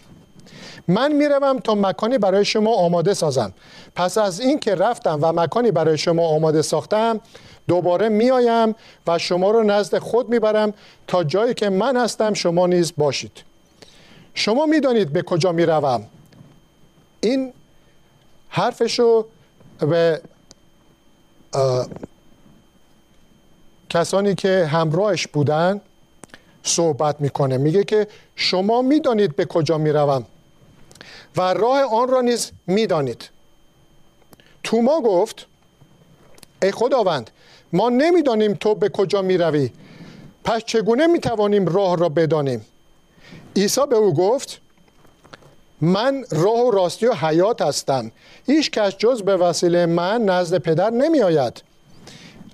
من 0.88 1.12
می‌روم 1.12 1.58
تا 1.58 1.74
مکانی 1.74 2.18
برای 2.18 2.44
شما 2.44 2.74
آماده 2.74 3.14
سازم. 3.14 3.54
پس 3.94 4.18
از 4.18 4.40
این 4.40 4.58
که 4.58 4.74
رفتم 4.74 5.18
و 5.22 5.32
مکانی 5.32 5.70
برای 5.70 5.98
شما 5.98 6.28
آماده 6.28 6.62
ساختم 6.62 7.20
دوباره 7.68 8.08
میآیم 8.08 8.74
و 9.06 9.18
شما 9.18 9.50
رو 9.50 9.62
نزد 9.62 9.98
خود 9.98 10.28
می‌برم 10.28 10.74
تا 11.06 11.24
جایی 11.24 11.54
که 11.54 11.70
من 11.70 11.96
هستم 11.96 12.34
شما 12.34 12.66
نیز 12.66 12.92
باشید. 12.96 13.42
شما 14.34 14.66
می‌دانید 14.66 15.12
به 15.12 15.22
کجا 15.22 15.52
می‌روم. 15.52 16.06
این 17.20 17.52
حرفشو 18.48 19.26
به 19.78 20.20
کسانی 23.90 24.34
که 24.34 24.66
همراهش 24.66 25.26
بودن 25.26 25.80
صحبت 26.62 27.20
می‌کنه. 27.20 27.56
میگه 27.56 27.84
که 27.84 28.06
شما 28.36 28.82
می‌دانید 28.82 29.36
به 29.36 29.44
کجا 29.44 29.78
می‌روم 29.78 30.26
و 31.36 31.40
راه 31.54 31.82
آن 31.82 32.08
را 32.08 32.20
نیز 32.20 32.50
می‌دانید. 32.66 33.28
توما 34.62 35.00
گفت 35.00 35.46
ای 36.62 36.72
خداوند 36.72 37.30
ما 37.74 37.88
نمی‌دانیم 37.88 38.54
تو 38.54 38.74
به 38.74 38.88
کجا 38.88 39.22
می‌روی. 39.22 39.70
پس 40.44 40.62
چگونه 40.66 41.06
می‌توانیم 41.06 41.66
راه 41.66 41.96
را 41.96 42.08
بدانیم؟ 42.08 42.66
عیسی 43.56 43.80
به 43.90 43.96
او 43.96 44.14
گفت 44.14 44.60
من 45.80 46.24
راه 46.30 46.66
و 46.66 46.70
راستی 46.70 47.06
و 47.06 47.12
حیات 47.14 47.62
هستم. 47.62 48.12
هیچ 48.46 48.70
کس 48.70 48.96
جز 48.96 49.22
به 49.22 49.36
وسیله 49.36 49.86
من 49.86 50.22
نزد 50.24 50.58
پدر 50.58 50.90
نمی 50.90 51.22
آید 51.22 51.62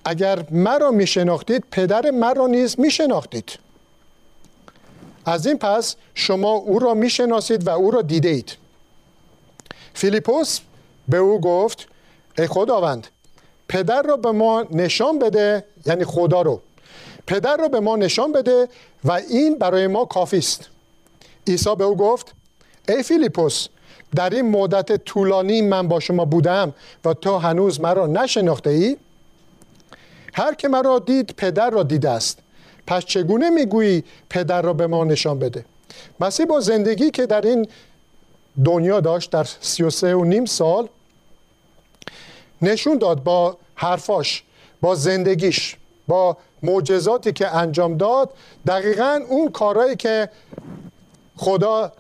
اگر 0.05 0.47
مرا 0.51 0.91
می 0.91 1.07
شناختید 1.07 1.65
پدر 1.71 2.11
مرا 2.11 2.47
نیز 2.47 2.81
می 2.81 2.91
شناختید 2.91 3.59
از 5.27 5.47
این 5.47 5.59
پس 5.59 5.97
شما 6.15 6.53
او 6.53 6.79
را 6.79 6.95
می 6.95 7.11
شناسید 7.11 7.67
و 7.67 7.71
او 7.71 7.91
را 7.91 8.03
دیده 8.03 8.29
اید 8.29 8.57
فیلیپوس 9.95 10.61
به 11.09 11.17
او 11.17 11.41
گفت 11.41 11.89
ای 12.39 12.47
خداوند 12.47 13.07
پدر 13.71 14.03
را 14.03 14.17
به 14.17 14.33
ما 14.33 14.67
نشان 14.71 15.19
بده 15.19 15.65
یعنی 15.87 16.05
خدا 16.05 16.43
رو. 16.43 16.61
پدر 17.27 17.57
را 17.57 17.69
به 17.69 17.81
ما 17.81 17.97
نشان 17.97 18.33
بده 18.33 18.69
و 19.05 19.13
این 19.13 19.59
برای 19.59 19.87
ما 19.87 20.05
کافی 20.05 20.39
است. 20.39 20.69
عیسی 21.47 21.77
به 21.77 21.85
او 21.85 21.97
گفت 21.97 22.35
ای 22.89 23.03
فیلیپوس 23.03 23.67
در 24.17 24.31
این 24.31 24.51
مدت 24.51 25.05
طولانی 25.05 25.63
من 25.63 25.89
با 25.89 26.01
شما 26.01 26.25
بودم 26.25 26.75
و 27.05 27.15
تو 27.15 27.39
هنوز 27.39 27.81
مرا 27.81 28.07
نشناخته 28.07 28.71
ای؟ 28.71 28.97
هر 30.35 30.55
که 30.55 30.69
مرا 30.69 30.99
دید 30.99 31.35
پدر 31.37 31.71
را 31.71 31.83
دیده 31.83 32.11
است. 32.11 32.39
پس 32.87 33.05
چگونه 33.05 33.51
می‌گویی 33.51 34.05
پدر 34.31 34.63
را 34.63 34.73
به 34.73 34.87
ما 34.87 35.05
نشان 35.05 35.39
بده؟ 35.39 35.65
مسیح 36.21 36.47
با 36.47 36.61
زندگی 36.61 37.11
که 37.11 37.27
در 37.27 37.47
این 37.47 37.69
دنیا 38.65 39.01
داشت 39.01 39.31
در 39.31 39.47
سی 39.61 39.83
و 39.83 39.91
سه 39.91 40.15
و 40.15 40.25
نیم 40.25 40.45
سال 40.45 40.89
نشون 42.63 42.99
داد 42.99 43.23
با 43.23 43.57
حرفاش 43.75 44.43
با 44.81 44.95
زندگیش 44.95 45.77
با 46.09 46.37
معجزاتی 46.63 47.33
که 47.33 47.57
انجام 47.57 47.97
داد. 47.97 48.31
دقیقا 48.67 49.21
اون 49.29 49.51
کارهایی 49.51 49.97
که 49.97 50.29
خدا 51.37 51.93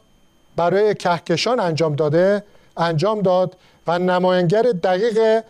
برای 0.56 0.94
کهکشان 0.94 1.60
انجام 1.60 1.94
داده 1.94 2.44
انجام 2.76 3.22
داد 3.22 3.56
و 3.86 3.98
نماینگر 3.98 4.62
دقیق 4.62 5.44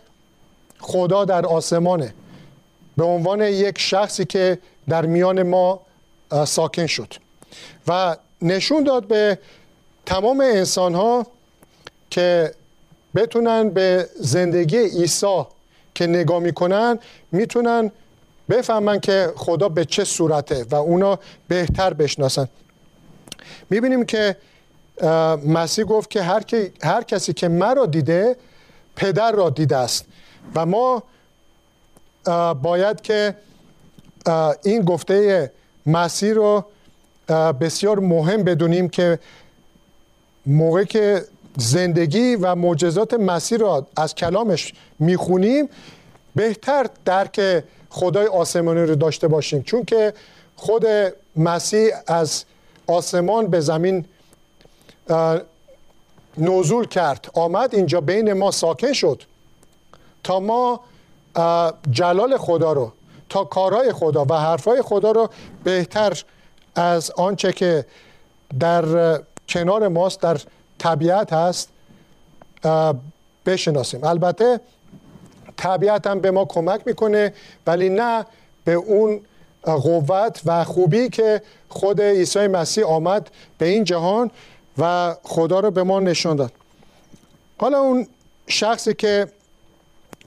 خدا 0.79 1.25
در 1.25 1.45
آسمانه. 1.45 2.13
به 2.97 3.03
عنوان 3.03 3.41
یک 3.41 3.79
شخصی 3.79 4.25
که 4.25 4.57
در 4.89 5.05
میان 5.05 5.43
ما 5.43 5.79
ساکن 6.45 6.87
شد. 6.87 7.13
و 7.87 8.17
نشون 8.41 8.83
داد 8.83 9.07
به 9.07 9.39
تمام 10.05 10.41
انسان 10.41 10.95
ها 10.95 11.27
که 12.09 12.53
بتونن 13.15 13.69
به 13.69 14.09
زندگی 14.19 14.77
عیسی 14.77 15.43
که 15.95 16.07
نگاه 16.07 16.39
می‌کنن 16.39 16.99
می‌تونن 17.31 17.91
بفهمن 18.49 18.99
که 18.99 19.33
خدا 19.35 19.69
به 19.69 19.85
چه 19.85 20.03
صورته 20.03 20.65
و 20.71 20.75
اونا 20.75 21.19
بهتر 21.47 21.93
بشناسن. 21.93 22.47
می‌بینیم 23.69 24.05
که 24.05 24.35
مسیح 25.47 25.85
گفت 25.85 26.09
که 26.09 26.21
هر, 26.21 26.43
هر 26.83 27.03
کسی 27.03 27.33
که 27.33 27.47
مرا 27.47 27.85
دیده 27.85 28.35
پدر 28.95 29.31
را 29.31 29.49
دیده 29.49 29.77
است. 29.77 30.05
و 30.55 30.65
ما 30.65 31.03
باید 32.53 33.01
که 33.01 33.35
این 34.63 34.81
گفته 34.81 35.51
مسیح 35.85 36.33
رو 36.33 36.65
بسیار 37.61 37.99
مهم 37.99 38.43
بدونیم 38.43 38.89
که 38.89 39.19
موقع 40.45 40.83
که 40.83 41.25
زندگی 41.57 42.35
و 42.35 42.55
معجزات 42.55 43.13
مسیح 43.13 43.57
را 43.57 43.87
از 43.97 44.15
کلامش 44.15 44.73
می‌خونیم. 44.99 45.69
بهتر 46.35 46.87
درک 47.05 47.63
خدای 47.89 48.27
آسمانی 48.27 48.81
رو 48.81 48.95
داشته 48.95 49.27
باشیم 49.27 49.61
چون 49.61 49.85
که 49.85 50.13
خود 50.55 50.85
مسیح 51.35 51.89
از 52.07 52.43
آسمان 52.87 53.47
به 53.47 53.59
زمین 53.59 54.05
نزول 56.37 56.87
کرد 56.87 57.29
آمد 57.33 57.75
اینجا 57.75 58.01
بین 58.01 58.33
ما 58.33 58.51
ساکن 58.51 58.93
شد 58.93 59.23
تا 60.23 60.39
ما 60.39 60.79
جلال 61.91 62.37
خدا 62.37 62.73
رو 62.73 62.91
تا 63.29 63.43
کارهای 63.43 63.93
خدا 63.93 64.25
و 64.25 64.33
حرفهای 64.33 64.81
خدا 64.81 65.11
رو 65.11 65.29
بهتر 65.63 66.23
از 66.75 67.11
آنچه 67.11 67.53
که 67.53 67.85
در 68.59 69.19
کنار 69.49 69.87
ماست 69.87 70.21
در 70.21 70.37
طبیعت 70.81 71.33
هست 71.33 71.69
بشناسیم. 73.45 74.03
البته 74.03 74.59
طبیعت 75.57 76.07
هم 76.07 76.19
به 76.19 76.31
ما 76.31 76.45
کمک 76.45 76.81
می‌کنه 76.85 77.33
ولی 77.67 77.89
نه 77.89 78.25
به 78.65 78.73
اون 78.73 79.21
قوت 79.63 80.41
و 80.45 80.63
خوبی 80.63 81.09
که 81.09 81.41
خود 81.69 82.01
عیسی 82.01 82.47
مسیح 82.47 82.85
آمد 82.85 83.31
به 83.57 83.65
این 83.65 83.83
جهان 83.83 84.31
و 84.77 85.15
خدا 85.23 85.59
رو 85.59 85.71
به 85.71 85.83
ما 85.83 85.99
نشان 85.99 86.35
داد. 86.35 86.51
حالا 87.57 87.79
اون 87.79 88.07
شخصی 88.47 88.93
که 88.93 89.27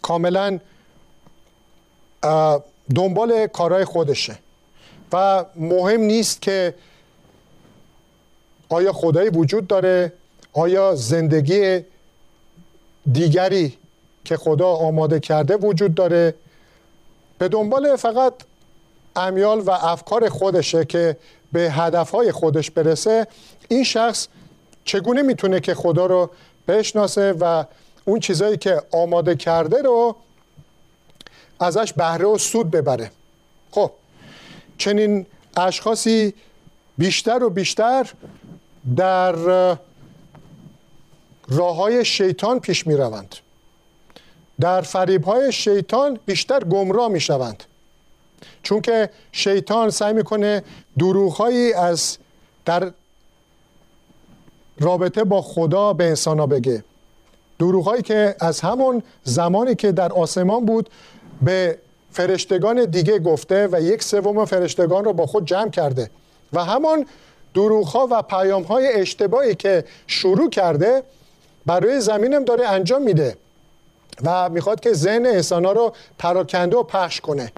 کاملا 0.03 0.59
دنبال 2.95 3.47
کارهای 3.47 3.85
خودشه 3.85 4.39
و 5.13 5.45
مهم 5.57 6.01
نیست 6.01 6.43
که 6.43 6.75
آیا 8.69 8.93
خدایی 8.93 9.31
وجود 9.31 9.67
داره 9.67 10.13
آیا 10.55 10.95
زندگی 10.95 11.85
دیگری 13.13 13.79
که 14.25 14.37
خدا 14.37 14.69
آماده 14.69 15.21
کرده 15.21 15.57
وجود 15.57 15.95
داره؟ 15.95 16.35
به 17.39 17.49
دنبال 17.49 17.97
فقط 17.97 18.33
امیال 19.17 19.59
و 19.61 19.71
افکار 19.71 20.29
خودشه 20.29 20.85
که 20.85 21.17
به 21.53 21.61
هدفهای 21.61 22.33
خودش 22.33 22.71
برسه 22.71 23.27
این 23.69 23.85
شخص 23.85 24.29
چگونه 24.85 25.23
می‌تونه 25.23 25.61
که 25.61 25.75
خدا 25.75 26.07
رو 26.07 26.31
بشناسه 26.69 27.33
و 27.41 27.65
اون 28.05 28.21
چیزایی 28.21 28.57
که 28.57 28.83
آماده 28.93 29.37
کرده 29.37 29.83
رو 29.83 30.17
ازش 31.61 31.93
بهره 31.93 32.27
و 32.27 32.39
سود 32.39 32.71
ببره؟ 32.71 33.11
خب 33.71 33.91
چنین 34.79 35.27
اشخاصی 35.57 36.35
بیشتر 36.99 37.43
و 37.43 37.51
بیشتر 37.51 38.11
در 38.97 39.35
راه 41.49 41.77
های 41.77 42.05
شیطان 42.05 42.61
پیش 42.61 42.87
می 42.87 42.97
روند 42.97 43.35
در 44.61 44.81
فریب 44.81 45.25
های 45.25 45.53
شیطان 45.53 46.19
بیشتر 46.27 46.65
گمراه 46.65 47.09
می 47.09 47.21
شوند 47.21 47.65
چون 48.63 48.81
که 48.81 49.11
شیطان 49.33 49.91
سعی 49.91 50.13
می‌کنه 50.13 50.63
دروغهایی 50.99 51.73
از 51.73 52.19
در 52.65 52.93
رابطه 54.81 55.25
با 55.25 55.43
خدا 55.43 55.93
به 55.93 56.05
انسان 56.05 56.39
ها 56.39 56.47
بگه. 56.47 56.85
دروغهایی 57.59 58.03
که 58.03 58.37
از 58.41 58.61
همون 58.61 59.03
زمانی 59.25 59.75
که 59.75 59.93
در 59.93 60.13
آسمان 60.13 60.65
بود 60.65 60.91
به 61.43 61.79
فرشتگان 62.13 62.85
دیگه 62.85 63.19
گفته 63.19 63.69
و 63.73 63.83
یک 63.83 64.03
سوم 64.03 64.45
فرشتگان 64.45 65.05
رو 65.05 65.13
با 65.13 65.27
خود 65.27 65.47
جمع 65.47 65.71
کرده 65.71 66.11
و 66.53 66.65
همان 66.65 67.07
دروغ 67.55 67.87
ها 67.87 68.09
و 68.11 68.23
پیام 68.23 68.63
های 68.63 68.93
اشتباهی 68.93 69.55
که 69.55 69.85
شروع 70.07 70.51
کرده 70.51 71.03
برای 71.67 72.01
زمینم 72.01 72.45
داره 72.45 72.69
انجام 72.69 73.03
میده 73.03 73.37
و 74.25 74.49
می‌خواد 74.49 74.81
که 74.81 74.93
ذهن 74.93 75.27
انسان 75.27 75.65
ها 75.65 75.73
رو 75.73 75.95
پراکنده 76.19 76.77
و 76.77 76.83
پخش 76.83 77.21
کنه 77.21 77.53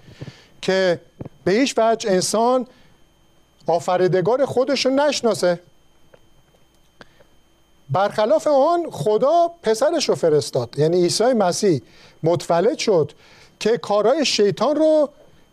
که 0.61 0.99
به 1.43 1.51
هیچ 1.51 1.73
وجه 1.77 2.11
انسان 2.11 2.67
آفریدگار 3.67 4.45
خودش 4.45 4.85
رو 4.85 4.91
نشناسه. 4.91 5.59
برخلاف 7.89 8.47
آن 8.47 8.91
خدا 8.91 9.51
پسرش 9.63 10.09
رو 10.09 10.15
فرستاد. 10.15 10.79
یعنی 10.79 11.01
عیسی 11.01 11.23
مسیح 11.23 11.81
متولد 12.23 12.77
شد 12.77 13.11
که 13.59 13.77
کارهای 13.77 14.25
شیطان 14.25 14.75
رو 14.75 15.09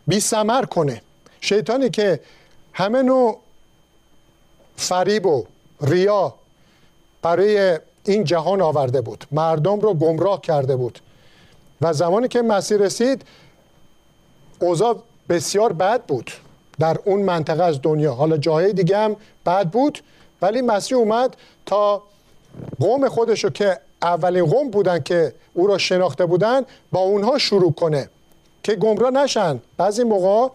بی 0.07 0.19
سمر 0.19 0.65
کنه. 0.65 1.01
شیطانی 1.41 1.89
که 1.89 2.19
همه 2.73 3.01
نوع 3.01 3.39
فریب 4.77 5.25
و 5.25 5.45
ریا 5.81 6.33
برای 7.21 7.79
این 8.05 8.23
جهان 8.23 8.61
آورده 8.61 9.01
بود. 9.01 9.25
مردم 9.31 9.79
رو 9.79 9.93
گمراه 9.93 10.41
کرده 10.41 10.75
بود. 10.75 10.99
و 11.81 11.93
زمانی 11.93 12.27
که 12.27 12.41
مسیح 12.41 12.77
رسید 12.77 13.21
اوضاع 14.59 14.95
بسیار 15.29 15.73
بد 15.73 16.03
بود. 16.05 16.31
در 16.79 16.97
اون 17.05 17.21
منطقه 17.21 17.63
از 17.63 17.81
دنیا. 17.81 18.13
حالا 18.13 18.37
جاهای 18.37 18.73
دیگه 18.73 18.97
هم 18.97 19.15
بد 19.45 19.69
بود 19.69 19.99
ولی 20.41 20.61
مسیح 20.61 20.97
اومد 20.97 21.37
تا 21.65 22.03
قوم 22.79 23.09
خودشو 23.09 23.49
که 23.49 23.79
اولین 24.01 24.45
قوم 24.45 24.69
بودن 24.69 24.99
که 24.99 25.33
او 25.53 25.67
را 25.67 25.77
شناخته 25.77 26.25
بودن 26.25 26.61
با 26.91 26.99
اونها 26.99 27.37
شروع 27.37 27.73
کنه. 27.73 28.09
که 28.63 28.75
گمراه 28.75 29.11
نشن. 29.11 29.59
بعضی 29.77 30.03
موقع 30.03 30.53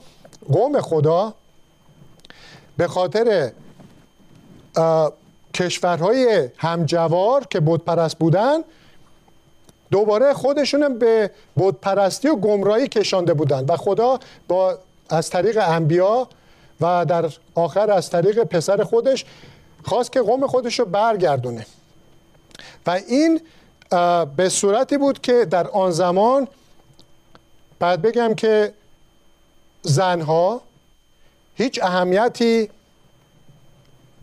قوم 0.52 0.80
خدا 0.80 1.34
به 2.76 2.88
خاطر 2.88 3.52
کشورهای 5.54 6.48
همجوار 6.56 7.46
که 7.50 7.60
بودپرست 7.60 8.18
بودن 8.18 8.58
دوباره 9.90 10.32
خودشون 10.32 10.98
به 10.98 11.30
بودپرستی 11.54 12.28
و 12.28 12.36
گمراهی 12.36 12.88
کشانده 12.88 13.34
بودن 13.34 13.64
و 13.64 13.76
خدا 13.76 14.18
با 14.48 14.78
از 15.10 15.30
طریق 15.30 15.58
انبیا 15.62 16.28
و 16.80 17.04
در 17.04 17.30
آخر 17.54 17.90
از 17.90 18.10
طریق 18.10 18.44
پسر 18.44 18.84
خودش 18.84 19.24
خواست 19.84 20.12
که 20.12 20.20
قوم 20.20 20.46
خودش 20.46 20.78
رو 20.78 20.84
برگردونه. 20.84 21.66
و 22.86 22.90
این 22.90 23.40
به 24.36 24.48
صورتی 24.48 24.98
بود 24.98 25.20
که 25.20 25.44
در 25.44 25.68
آن 25.68 25.90
زمان 25.90 26.48
بعد 27.78 28.02
بگم 28.02 28.34
که 28.34 28.72
زنها 29.82 30.60
هیچ 31.54 31.82
اهمیتی 31.82 32.70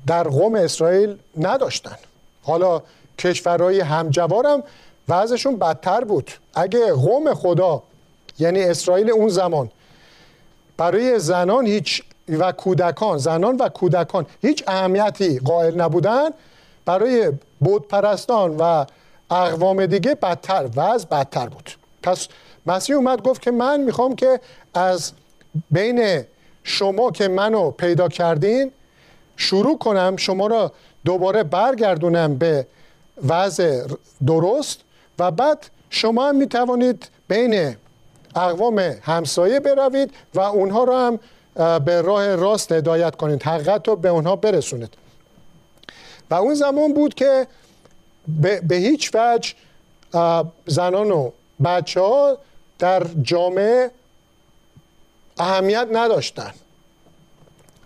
در 0.07 0.23
قوم 0.23 0.55
اسرائیل 0.55 1.17
نداشتن. 1.37 1.97
حالا 2.43 2.81
کشورهای 3.19 3.79
همجوارم 3.79 4.63
وضعشون 5.09 5.57
بدتر 5.57 6.03
بود. 6.03 6.31
اگه 6.55 6.93
قوم 6.93 7.33
خدا 7.33 7.83
یعنی 8.39 8.63
اسرائیل 8.63 9.11
اون 9.11 9.29
زمان 9.29 9.71
برای 10.77 11.19
زنان 11.19 11.65
هیچ 11.65 12.03
و 12.29 12.51
کودکان 12.51 13.17
زنان 13.17 13.57
و 13.57 13.69
کودکان 13.69 14.25
هیچ 14.41 14.63
اهمیتی 14.67 15.39
قائل 15.39 15.81
نبودن 15.81 16.29
برای 16.85 17.31
بودپرستان 17.59 18.57
و 18.57 18.85
اقوام 19.31 19.85
دیگه 19.85 20.15
بدتر 20.15 20.69
وضع 20.75 21.07
بدتر 21.07 21.49
بود. 21.49 21.71
پس 22.03 22.27
مسیح 22.65 22.95
اومد 22.95 23.21
گفت 23.21 23.41
که 23.41 23.51
من 23.51 23.79
می‌خوام 23.79 24.15
که 24.15 24.39
از 24.73 25.11
بین 25.71 26.23
شما 26.63 27.11
که 27.11 27.27
منو 27.27 27.71
پیدا 27.71 28.07
کردین 28.07 28.71
شروع 29.37 29.77
کنم 29.77 30.15
شما 30.17 30.47
را 30.47 30.71
دوباره 31.05 31.43
برگردونم 31.43 32.37
به 32.37 32.67
وضع 33.27 33.87
درست 34.27 34.79
و 35.19 35.31
بعد 35.31 35.69
شما 35.89 36.29
هم 36.29 36.35
می‌توانید 36.35 37.09
بین 37.27 37.75
اقوام 38.35 38.79
همسایه 38.79 39.59
بروید 39.59 40.13
و 40.33 40.39
اونها 40.39 40.83
را 40.83 41.07
هم 41.07 41.19
به 41.79 42.01
راه 42.01 42.35
راست 42.35 42.71
هدایت 42.71 43.15
کنید 43.15 43.43
حقیقت 43.43 43.87
رو 43.87 43.95
به 43.95 44.09
اونها 44.09 44.35
برسونید. 44.35 44.93
و 46.29 46.35
اون 46.35 46.53
زمان 46.53 46.93
بود 46.93 47.13
که 47.13 47.47
به, 48.67 48.75
هیچ 48.75 49.11
وجه 49.15 49.53
زنان 50.65 51.11
و 51.11 51.31
بچه 51.63 52.01
ها 52.01 52.37
در 52.79 53.03
جامعه 53.21 53.91
اهمیت 55.37 55.87
نداشتن. 55.91 56.53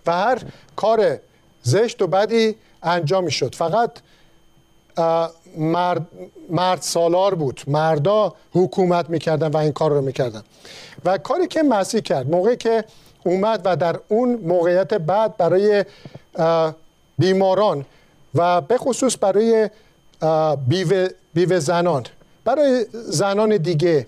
و 0.06 0.12
هر 0.12 0.38
کار 0.76 1.18
زشت 1.62 2.02
و 2.02 2.06
بدی 2.06 2.56
انجام 2.82 3.24
می 3.24 3.30
شد 3.30 3.54
فقط 3.54 3.90
مرد, 5.56 6.06
مرد 6.50 6.80
سالار 6.80 7.34
بود. 7.34 7.60
مردا 7.66 8.34
حکومت 8.52 9.10
می‌کردن 9.10 9.48
و 9.48 9.56
این 9.56 9.72
کار 9.72 9.90
رو 9.90 10.00
می‌کردن. 10.00 10.42
و 11.04 11.18
کاری 11.18 11.46
که 11.46 11.62
مسیح 11.62 12.00
کرد 12.00 12.30
موقعی 12.30 12.56
که 12.56 12.84
اومد 13.24 13.60
و 13.64 13.76
در 13.76 14.00
اون 14.08 14.34
موقعیت 14.34 14.94
بعد 14.94 15.36
برای 15.36 15.84
بیماران 17.18 17.84
و 18.34 18.60
به 18.60 18.78
خصوص 18.78 19.16
برای 19.20 19.70
بیوه, 20.68 21.08
بیوه 21.34 21.58
زنان 21.58 22.04
برای 22.44 22.86
زنان 22.92 23.56
دیگه 23.56 24.06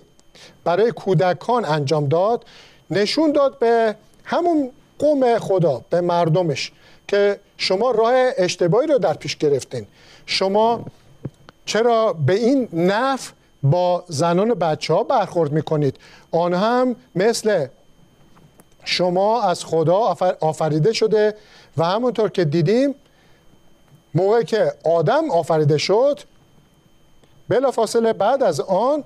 برای 0.63 0.91
کودکان 0.91 1.65
انجام 1.65 2.07
داد 2.07 2.45
نشون 2.91 3.31
داد 3.31 3.59
به 3.59 3.95
همون 4.23 4.71
قوم 4.99 5.39
خدا 5.39 5.81
به 5.89 6.01
مردمش. 6.01 6.71
که 7.07 7.39
شما 7.57 7.91
راه 7.91 8.13
اشتباهی 8.37 8.87
رو 8.87 8.97
در 8.97 9.13
پیش 9.13 9.37
گرفتین. 9.37 9.87
شما 10.25 10.85
چرا 11.65 12.13
به 12.13 12.33
این 12.33 12.69
نف 12.73 13.31
با 13.63 14.03
زنان 14.07 14.53
بچه 14.53 14.93
ها 14.93 15.03
برخورد 15.03 15.51
می‌کنید؟ 15.51 15.97
آن 16.31 16.53
هم 16.53 16.95
مثل 17.15 17.67
شما 18.85 19.41
از 19.41 19.65
خدا 19.65 20.15
آفریده 20.39 20.93
شده 20.93 21.35
و 21.77 21.83
همونطور 21.85 22.29
که 22.29 22.45
دیدیم 22.45 22.95
موقعی 24.15 24.43
که 24.43 24.73
آدم 24.83 25.31
آفریده 25.31 25.77
شد 25.77 26.19
بلا 27.49 27.71
فاصله 27.71 28.13
بعد 28.13 28.43
از 28.43 28.59
آن 28.59 29.03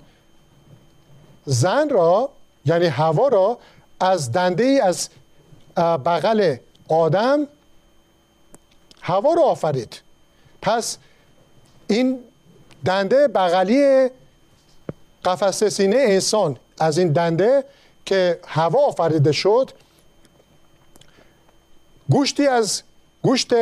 زن 1.45 1.89
را 1.89 2.29
یعنی 2.65 2.85
هوا 2.85 3.27
را 3.27 3.57
از 3.99 4.31
دنده 4.31 4.79
از 4.83 5.09
بغل 5.77 6.55
آدم 6.89 7.47
هوا 9.09 9.33
را 9.33 9.43
آفرید. 9.43 10.01
پس 10.61 10.97
این 11.87 12.19
دنده 12.85 13.27
بغلی 13.27 14.09
قفس 15.25 15.63
سینه 15.63 15.95
انسان 15.97 16.57
از 16.79 16.97
این 16.97 17.11
دنده 17.11 17.63
که 18.05 18.39
هوا 18.47 18.85
آفریده 18.87 19.31
شد 19.31 19.71
گوشتی 22.09 22.47
از 22.47 22.81
گوشت 23.21 23.53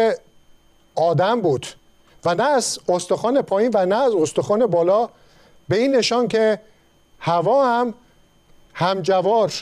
آدم 0.96 1.42
بود 1.42 1.68
و 2.26 2.36
نه 2.36 2.44
از 2.44 2.80
استخوان 2.90 3.42
پایین 3.42 3.72
و 3.74 3.86
نه 3.86 3.96
از 3.96 4.14
استخوان 4.14 4.66
بالا. 4.66 5.10
به 5.70 5.78
این 5.78 5.96
نشان 5.96 6.28
که 6.28 6.60
هوا 7.20 7.80
هم 7.80 7.94
همجوار 8.74 9.54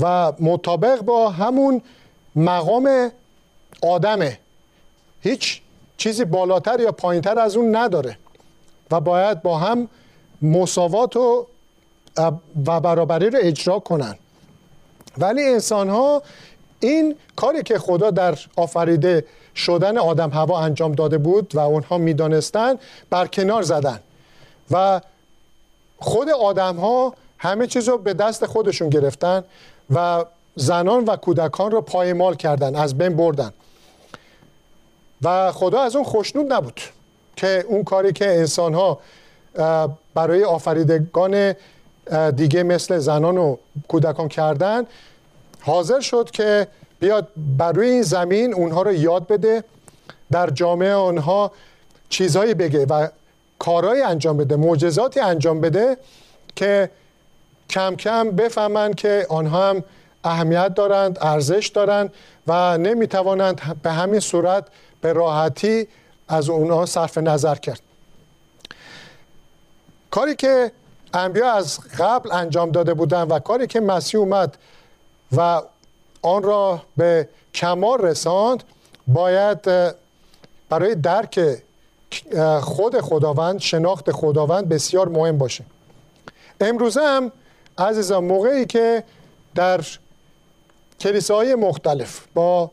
و 0.00 0.32
مطابق 0.40 1.00
با 1.00 1.30
همون 1.30 1.82
مقام 2.36 3.10
آدمه. 3.82 4.38
هیچ 5.24 5.60
چیزی 5.96 6.24
بالاتر 6.24 6.80
یا 6.80 6.92
پایینتر 6.92 7.38
از 7.38 7.56
اون 7.56 7.76
نداره. 7.76 8.18
و 8.90 9.00
باید 9.00 9.42
با 9.42 9.58
هم 9.58 9.88
مساوات 10.42 11.16
و, 11.16 11.46
و 12.66 12.80
برابری 12.80 13.30
رو 13.30 13.38
اجرا 13.42 13.78
کنن. 13.78 14.18
ولی 15.18 15.42
انسان 15.42 15.88
ها 15.88 16.22
این 16.80 17.16
کاری 17.36 17.62
که 17.62 17.78
خدا 17.78 18.10
در 18.10 18.38
آفریده 18.56 19.24
شدن 19.56 19.98
آدم 19.98 20.30
هوا 20.30 20.60
انجام 20.60 20.92
داده 20.92 21.18
بود 21.18 21.54
و 21.54 21.58
اونها 21.58 21.98
می‌دانستن 21.98 22.78
کنار 23.32 23.62
زدن. 23.62 24.00
و 24.70 25.00
خود 25.98 26.28
آدم 26.28 26.76
ها 26.76 27.14
همه 27.38 27.66
چیز 27.66 27.88
رو 27.88 27.98
به 27.98 28.14
دست 28.14 28.46
خودشون 28.46 28.88
گرفتن 28.88 29.44
و 29.90 30.24
زنان 30.54 31.04
و 31.04 31.16
کودکان 31.16 31.70
رو 31.70 31.80
پایمال 31.80 32.34
کردن 32.34 32.76
از 32.76 32.98
بین 32.98 33.16
بردن. 33.16 33.52
و 35.22 35.52
خدا 35.52 35.80
از 35.82 35.96
اون 35.96 36.04
خوشنود 36.04 36.52
نبود 36.52 36.80
که 37.36 37.64
اون 37.68 37.84
کاری 37.84 38.12
که 38.12 38.26
انسان 38.26 38.74
ها 38.74 38.98
برای 40.14 40.44
آفریدگان 40.44 41.54
دیگه 42.36 42.62
مثل 42.62 42.98
زنان 42.98 43.38
و 43.38 43.56
کودکان 43.88 44.28
کردن 44.28 44.86
حاضر 45.60 46.00
شد 46.00 46.30
که 46.30 46.66
بیاد 47.00 47.28
بر 47.58 47.72
روی 47.72 47.90
این 47.90 48.02
زمین 48.02 48.54
اونها 48.54 48.82
رو 48.82 48.92
یاد 48.92 49.26
بده 49.26 49.64
در 50.30 50.50
جامعه 50.50 50.94
آنها 50.94 51.52
چیزهایی 52.08 52.54
بگه 52.54 52.86
و 52.86 53.08
کارهایی 53.58 54.02
انجام 54.02 54.36
بده 54.36 54.56
معجزاتی 54.56 55.20
انجام 55.20 55.60
بده 55.60 55.96
که 56.56 56.90
کم 57.70 57.96
کم 57.96 58.30
بفهمن 58.30 58.92
که 58.92 59.26
آنها 59.28 59.68
هم 59.68 59.84
اهمیت 60.24 60.74
دارند 60.74 61.18
ارزش 61.20 61.70
دارند 61.74 62.12
و 62.46 62.78
نمی‌توانند 62.78 63.80
به 63.82 63.92
همین 63.92 64.20
صورت 64.20 64.64
به 65.04 65.12
راحتی 65.12 65.88
از 66.28 66.48
اونها 66.48 66.86
صرف 66.86 67.18
نظر 67.18 67.54
کرد. 67.54 67.80
کاری 70.10 70.36
که 70.36 70.72
انبیا 71.14 71.52
از 71.52 71.80
قبل 71.98 72.32
انجام 72.32 72.70
داده 72.70 72.94
بودند 72.94 73.30
و 73.30 73.38
کاری 73.38 73.66
که 73.66 73.80
مسیح 73.80 74.20
اومد 74.20 74.58
و 75.36 75.62
آن 76.22 76.42
را 76.42 76.82
به 76.96 77.28
کمال 77.54 77.98
رساند 77.98 78.64
باید 79.06 79.58
برای 80.68 80.94
درک 80.94 81.40
خود 82.60 83.00
خداوند 83.00 83.60
شناخت 83.60 84.12
خداوند 84.12 84.68
بسیار 84.68 85.08
مهم 85.08 85.38
باشه. 85.38 85.64
امروزه 86.60 87.00
هم 87.00 87.32
عزیزان 87.78 88.24
موقعی 88.24 88.66
که 88.66 89.04
در 89.54 89.80
کلیساهای 91.00 91.54
مختلف 91.54 92.20
با 92.34 92.70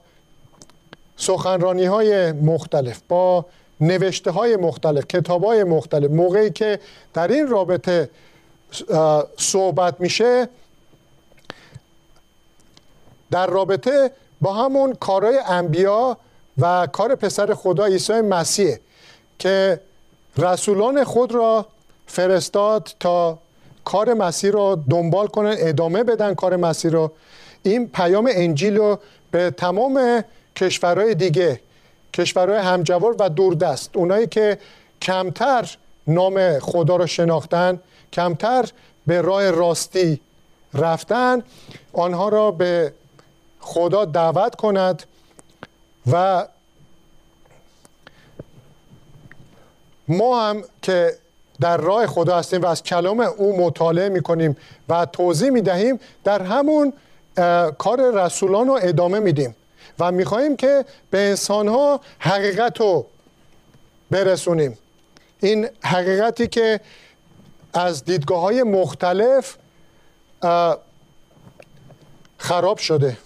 سخنرانی 1.21 1.85
های 1.85 2.31
مختلف 2.31 3.01
با 3.07 3.45
نوشته 3.81 4.31
های 4.31 4.55
مختلف 4.55 5.07
کتاب 5.07 5.43
های 5.43 5.63
مختلف 5.63 6.11
موقعی 6.11 6.49
که 6.49 6.79
در 7.13 7.27
این 7.27 7.47
رابطه 7.47 8.09
صحبت 9.37 10.01
میشه 10.01 10.47
در 13.31 13.47
رابطه 13.47 14.11
با 14.41 14.53
همون 14.53 14.93
کارهای 14.93 15.39
انبیا 15.47 16.17
و 16.57 16.87
کار 16.87 17.15
پسر 17.15 17.53
خدا 17.53 17.85
عیسی 17.85 18.21
مسیح 18.21 18.77
که 19.39 19.79
رسولان 20.37 21.03
خود 21.03 21.31
را 21.31 21.65
فرستاد 22.07 22.89
تا 22.99 23.39
کار 23.85 24.13
مسیح 24.13 24.51
رو 24.51 24.83
دنبال 24.89 25.27
کنن 25.27 25.55
ادامه 25.57 26.03
بدن 26.03 26.33
کار 26.33 26.55
مسیح 26.55 26.91
رو. 26.91 27.11
این 27.63 27.87
پیام 27.87 28.29
انجیل 28.31 28.77
رو 28.77 28.99
به 29.31 29.51
تمام 29.51 30.23
کشورهای 30.55 31.15
دیگه 31.15 31.61
کشورهای 32.13 32.59
همجوار 32.59 33.15
و 33.19 33.29
دوردست. 33.29 33.89
اونایی 33.97 34.27
که 34.27 34.57
کمتر 35.01 35.77
نام 36.07 36.59
خدا 36.59 36.95
رو 36.95 37.07
شناختن 37.07 37.79
کمتر 38.13 38.69
به 39.07 39.21
راه 39.21 39.51
راستی 39.51 40.21
رفتن 40.73 41.43
آنها 41.93 42.29
را 42.29 42.51
به 42.51 42.93
خدا 43.59 44.05
دعوت 44.05 44.55
کند 44.55 45.03
و 46.11 46.47
ما 50.07 50.49
هم 50.49 50.63
که 50.81 51.13
در 51.61 51.77
راه 51.77 52.07
خدا 52.07 52.37
هستیم 52.37 52.61
و 52.61 52.65
از 52.65 52.83
کلام 52.83 53.19
او 53.19 53.65
مطالعه 53.65 54.09
می‌کنیم 54.09 54.57
و 54.89 55.05
توضیح 55.05 55.49
می‌دهیم 55.49 55.99
در 56.23 56.41
همون 56.41 56.93
کار 57.77 58.25
رسولان 58.25 58.67
رو 58.67 58.79
ادامه 58.81 59.19
میدیم. 59.19 59.55
و 59.99 60.11
می‌خواهیم 60.11 60.55
که 60.55 60.85
به 61.09 61.17
انسان 61.17 61.67
ها 61.67 62.01
حقیقت 62.19 62.79
رو 62.79 63.05
برسونیم. 64.11 64.77
این 65.39 65.69
حقیقتی 65.83 66.47
که 66.47 66.79
از 67.73 68.05
دیدگاه 68.05 68.41
های 68.41 68.63
مختلف 68.63 69.57
خراب 72.37 72.77
شده 72.77 73.17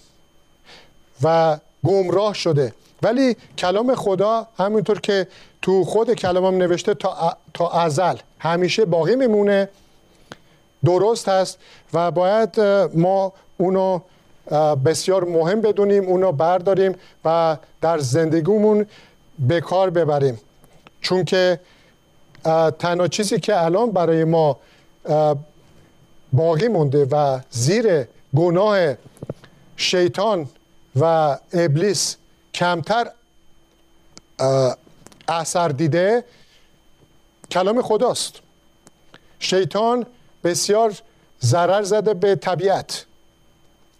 و 1.24 1.58
گمراه 1.84 2.34
شده. 2.34 2.74
ولی 3.02 3.38
کلام 3.58 3.96
خدا 3.96 4.48
همینطور 4.58 5.00
که 5.00 5.28
تو 5.62 5.84
خود 5.84 6.14
کلامم 6.14 6.58
نوشته 6.58 6.94
تا, 6.94 7.38
تا 7.54 7.70
ازل 7.70 8.16
همیشه 8.40 8.86
باقی 8.86 9.16
میمونه 9.16 9.70
درست 10.86 11.30
هست 11.30 11.58
و 11.94 12.12
باید 12.12 12.60
ما 12.94 13.34
اونو 13.58 14.00
بسیار 14.86 15.24
مهم 15.24 15.62
بدونیم 15.62 16.04
اونو 16.04 16.32
برداریم 16.32 16.96
و 17.26 17.58
در 17.82 17.98
زندگیمون 17.98 18.86
به 19.40 19.62
کار 19.62 19.90
ببریم. 19.90 20.40
چون 21.02 21.26
که 21.26 21.60
تنها 22.80 23.08
چیزی 23.08 23.40
که 23.40 23.64
الان 23.64 23.92
برای 23.92 24.24
ما 24.24 24.58
باقی 26.34 26.68
مونده 26.68 27.06
و 27.06 27.40
زیر 27.50 28.08
گناه 28.36 28.96
شیطان 29.76 30.50
و 31.00 31.38
ابلیس 31.54 32.16
کمتر 32.54 33.12
اثر 35.28 35.68
دیده 35.68 36.24
کلام 37.52 37.82
خداست. 37.82 38.34
شیطان 39.40 40.06
بسیار 40.44 40.94
ضرر 41.44 41.84
زده 41.84 42.14
به 42.14 42.36
طبیعت. 42.36 43.06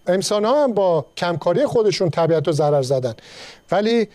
انسان 0.06 0.44
ها 0.44 0.64
هم 0.64 0.72
با 0.72 1.06
کمکاری 1.16 1.66
خودشون 1.66 2.10
طبیعت 2.10 2.46
رو 2.46 2.52
ضرر 2.52 2.82
زدن. 2.82 3.14
ولی 3.70 4.08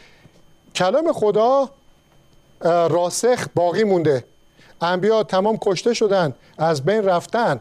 کلام 0.75 1.13
خدا 1.13 1.69
راسخ 2.63 3.45
باقی 3.55 3.83
مونده. 3.83 4.23
انبیا 4.81 5.23
تمام 5.23 5.57
کشته 5.61 5.93
شدن 5.93 6.33
از 6.57 6.85
بین 6.85 7.05
رفتن. 7.05 7.59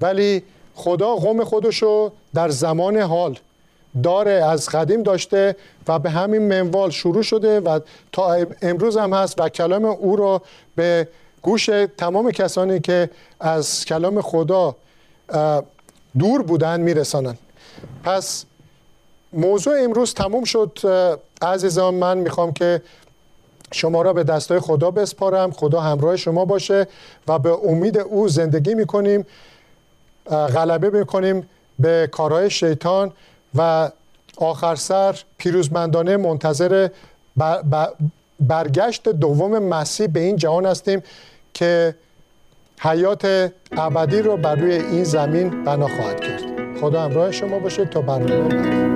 ولی 0.00 0.42
خدا 0.74 1.14
قوم 1.14 1.44
خودشو 1.44 2.12
در 2.34 2.48
زمان 2.48 2.96
حال 2.96 3.38
داره 4.02 4.32
از 4.32 4.68
قدیم 4.68 5.02
داشته 5.02 5.56
و 5.88 5.98
به 5.98 6.10
همین 6.10 6.42
منوال 6.42 6.90
شروع 6.90 7.22
شده 7.22 7.60
و 7.60 7.80
تا 8.12 8.46
امروز 8.62 8.96
هم 8.96 9.12
هست 9.12 9.40
و 9.40 9.48
کلام 9.48 9.84
او 9.84 10.16
رو 10.16 10.42
به 10.76 11.08
گوش 11.42 11.70
تمام 11.96 12.30
کسانی 12.30 12.80
که 12.80 13.10
از 13.40 13.84
کلام 13.84 14.20
خدا 14.20 14.76
دور 16.18 16.42
بودن 16.42 16.80
میرسانن. 16.80 17.36
پس 18.04 18.44
موضوع 19.32 19.74
امروز 19.82 20.14
تموم 20.14 20.44
شد. 20.44 20.78
عزیزان 21.42 21.94
من 21.94 22.18
می‌خوام 22.18 22.52
که 22.52 22.82
شما 23.72 24.02
را 24.02 24.12
به 24.12 24.24
دستای 24.24 24.60
خدا 24.60 24.90
بسپارم. 24.90 25.52
خدا 25.52 25.80
همراه 25.80 26.16
شما 26.16 26.44
باشه 26.44 26.86
و 27.28 27.38
به 27.38 27.50
امید 27.50 27.98
او 27.98 28.28
زندگی 28.28 28.74
می‌کنیم 28.74 29.26
غلبه 30.30 30.98
می‌کنیم 30.98 31.48
به 31.78 32.08
کارهای 32.12 32.50
شیطان 32.50 33.12
و 33.54 33.90
آخر 34.36 34.74
سر 34.74 35.20
پیروزمندانه 35.38 36.16
منتظر 36.16 36.88
برگشت 38.40 39.08
دوم 39.08 39.58
مسیح 39.58 40.06
به 40.06 40.20
این 40.20 40.36
جهان 40.36 40.66
هستیم 40.66 41.02
که 41.54 41.94
حیات 42.80 43.52
ابدی 43.72 44.22
رو 44.22 44.36
بر 44.36 44.54
روی 44.54 44.72
این 44.72 45.04
زمین 45.04 45.64
بنا 45.64 45.88
خواهد 45.88 46.20
کرد. 46.20 46.42
خدا 46.80 47.02
همراه 47.02 47.32
شما 47.32 47.58
باشه. 47.58 47.84
تا 47.84 48.00
برنامه 48.00 48.48
بعد. 48.48 48.93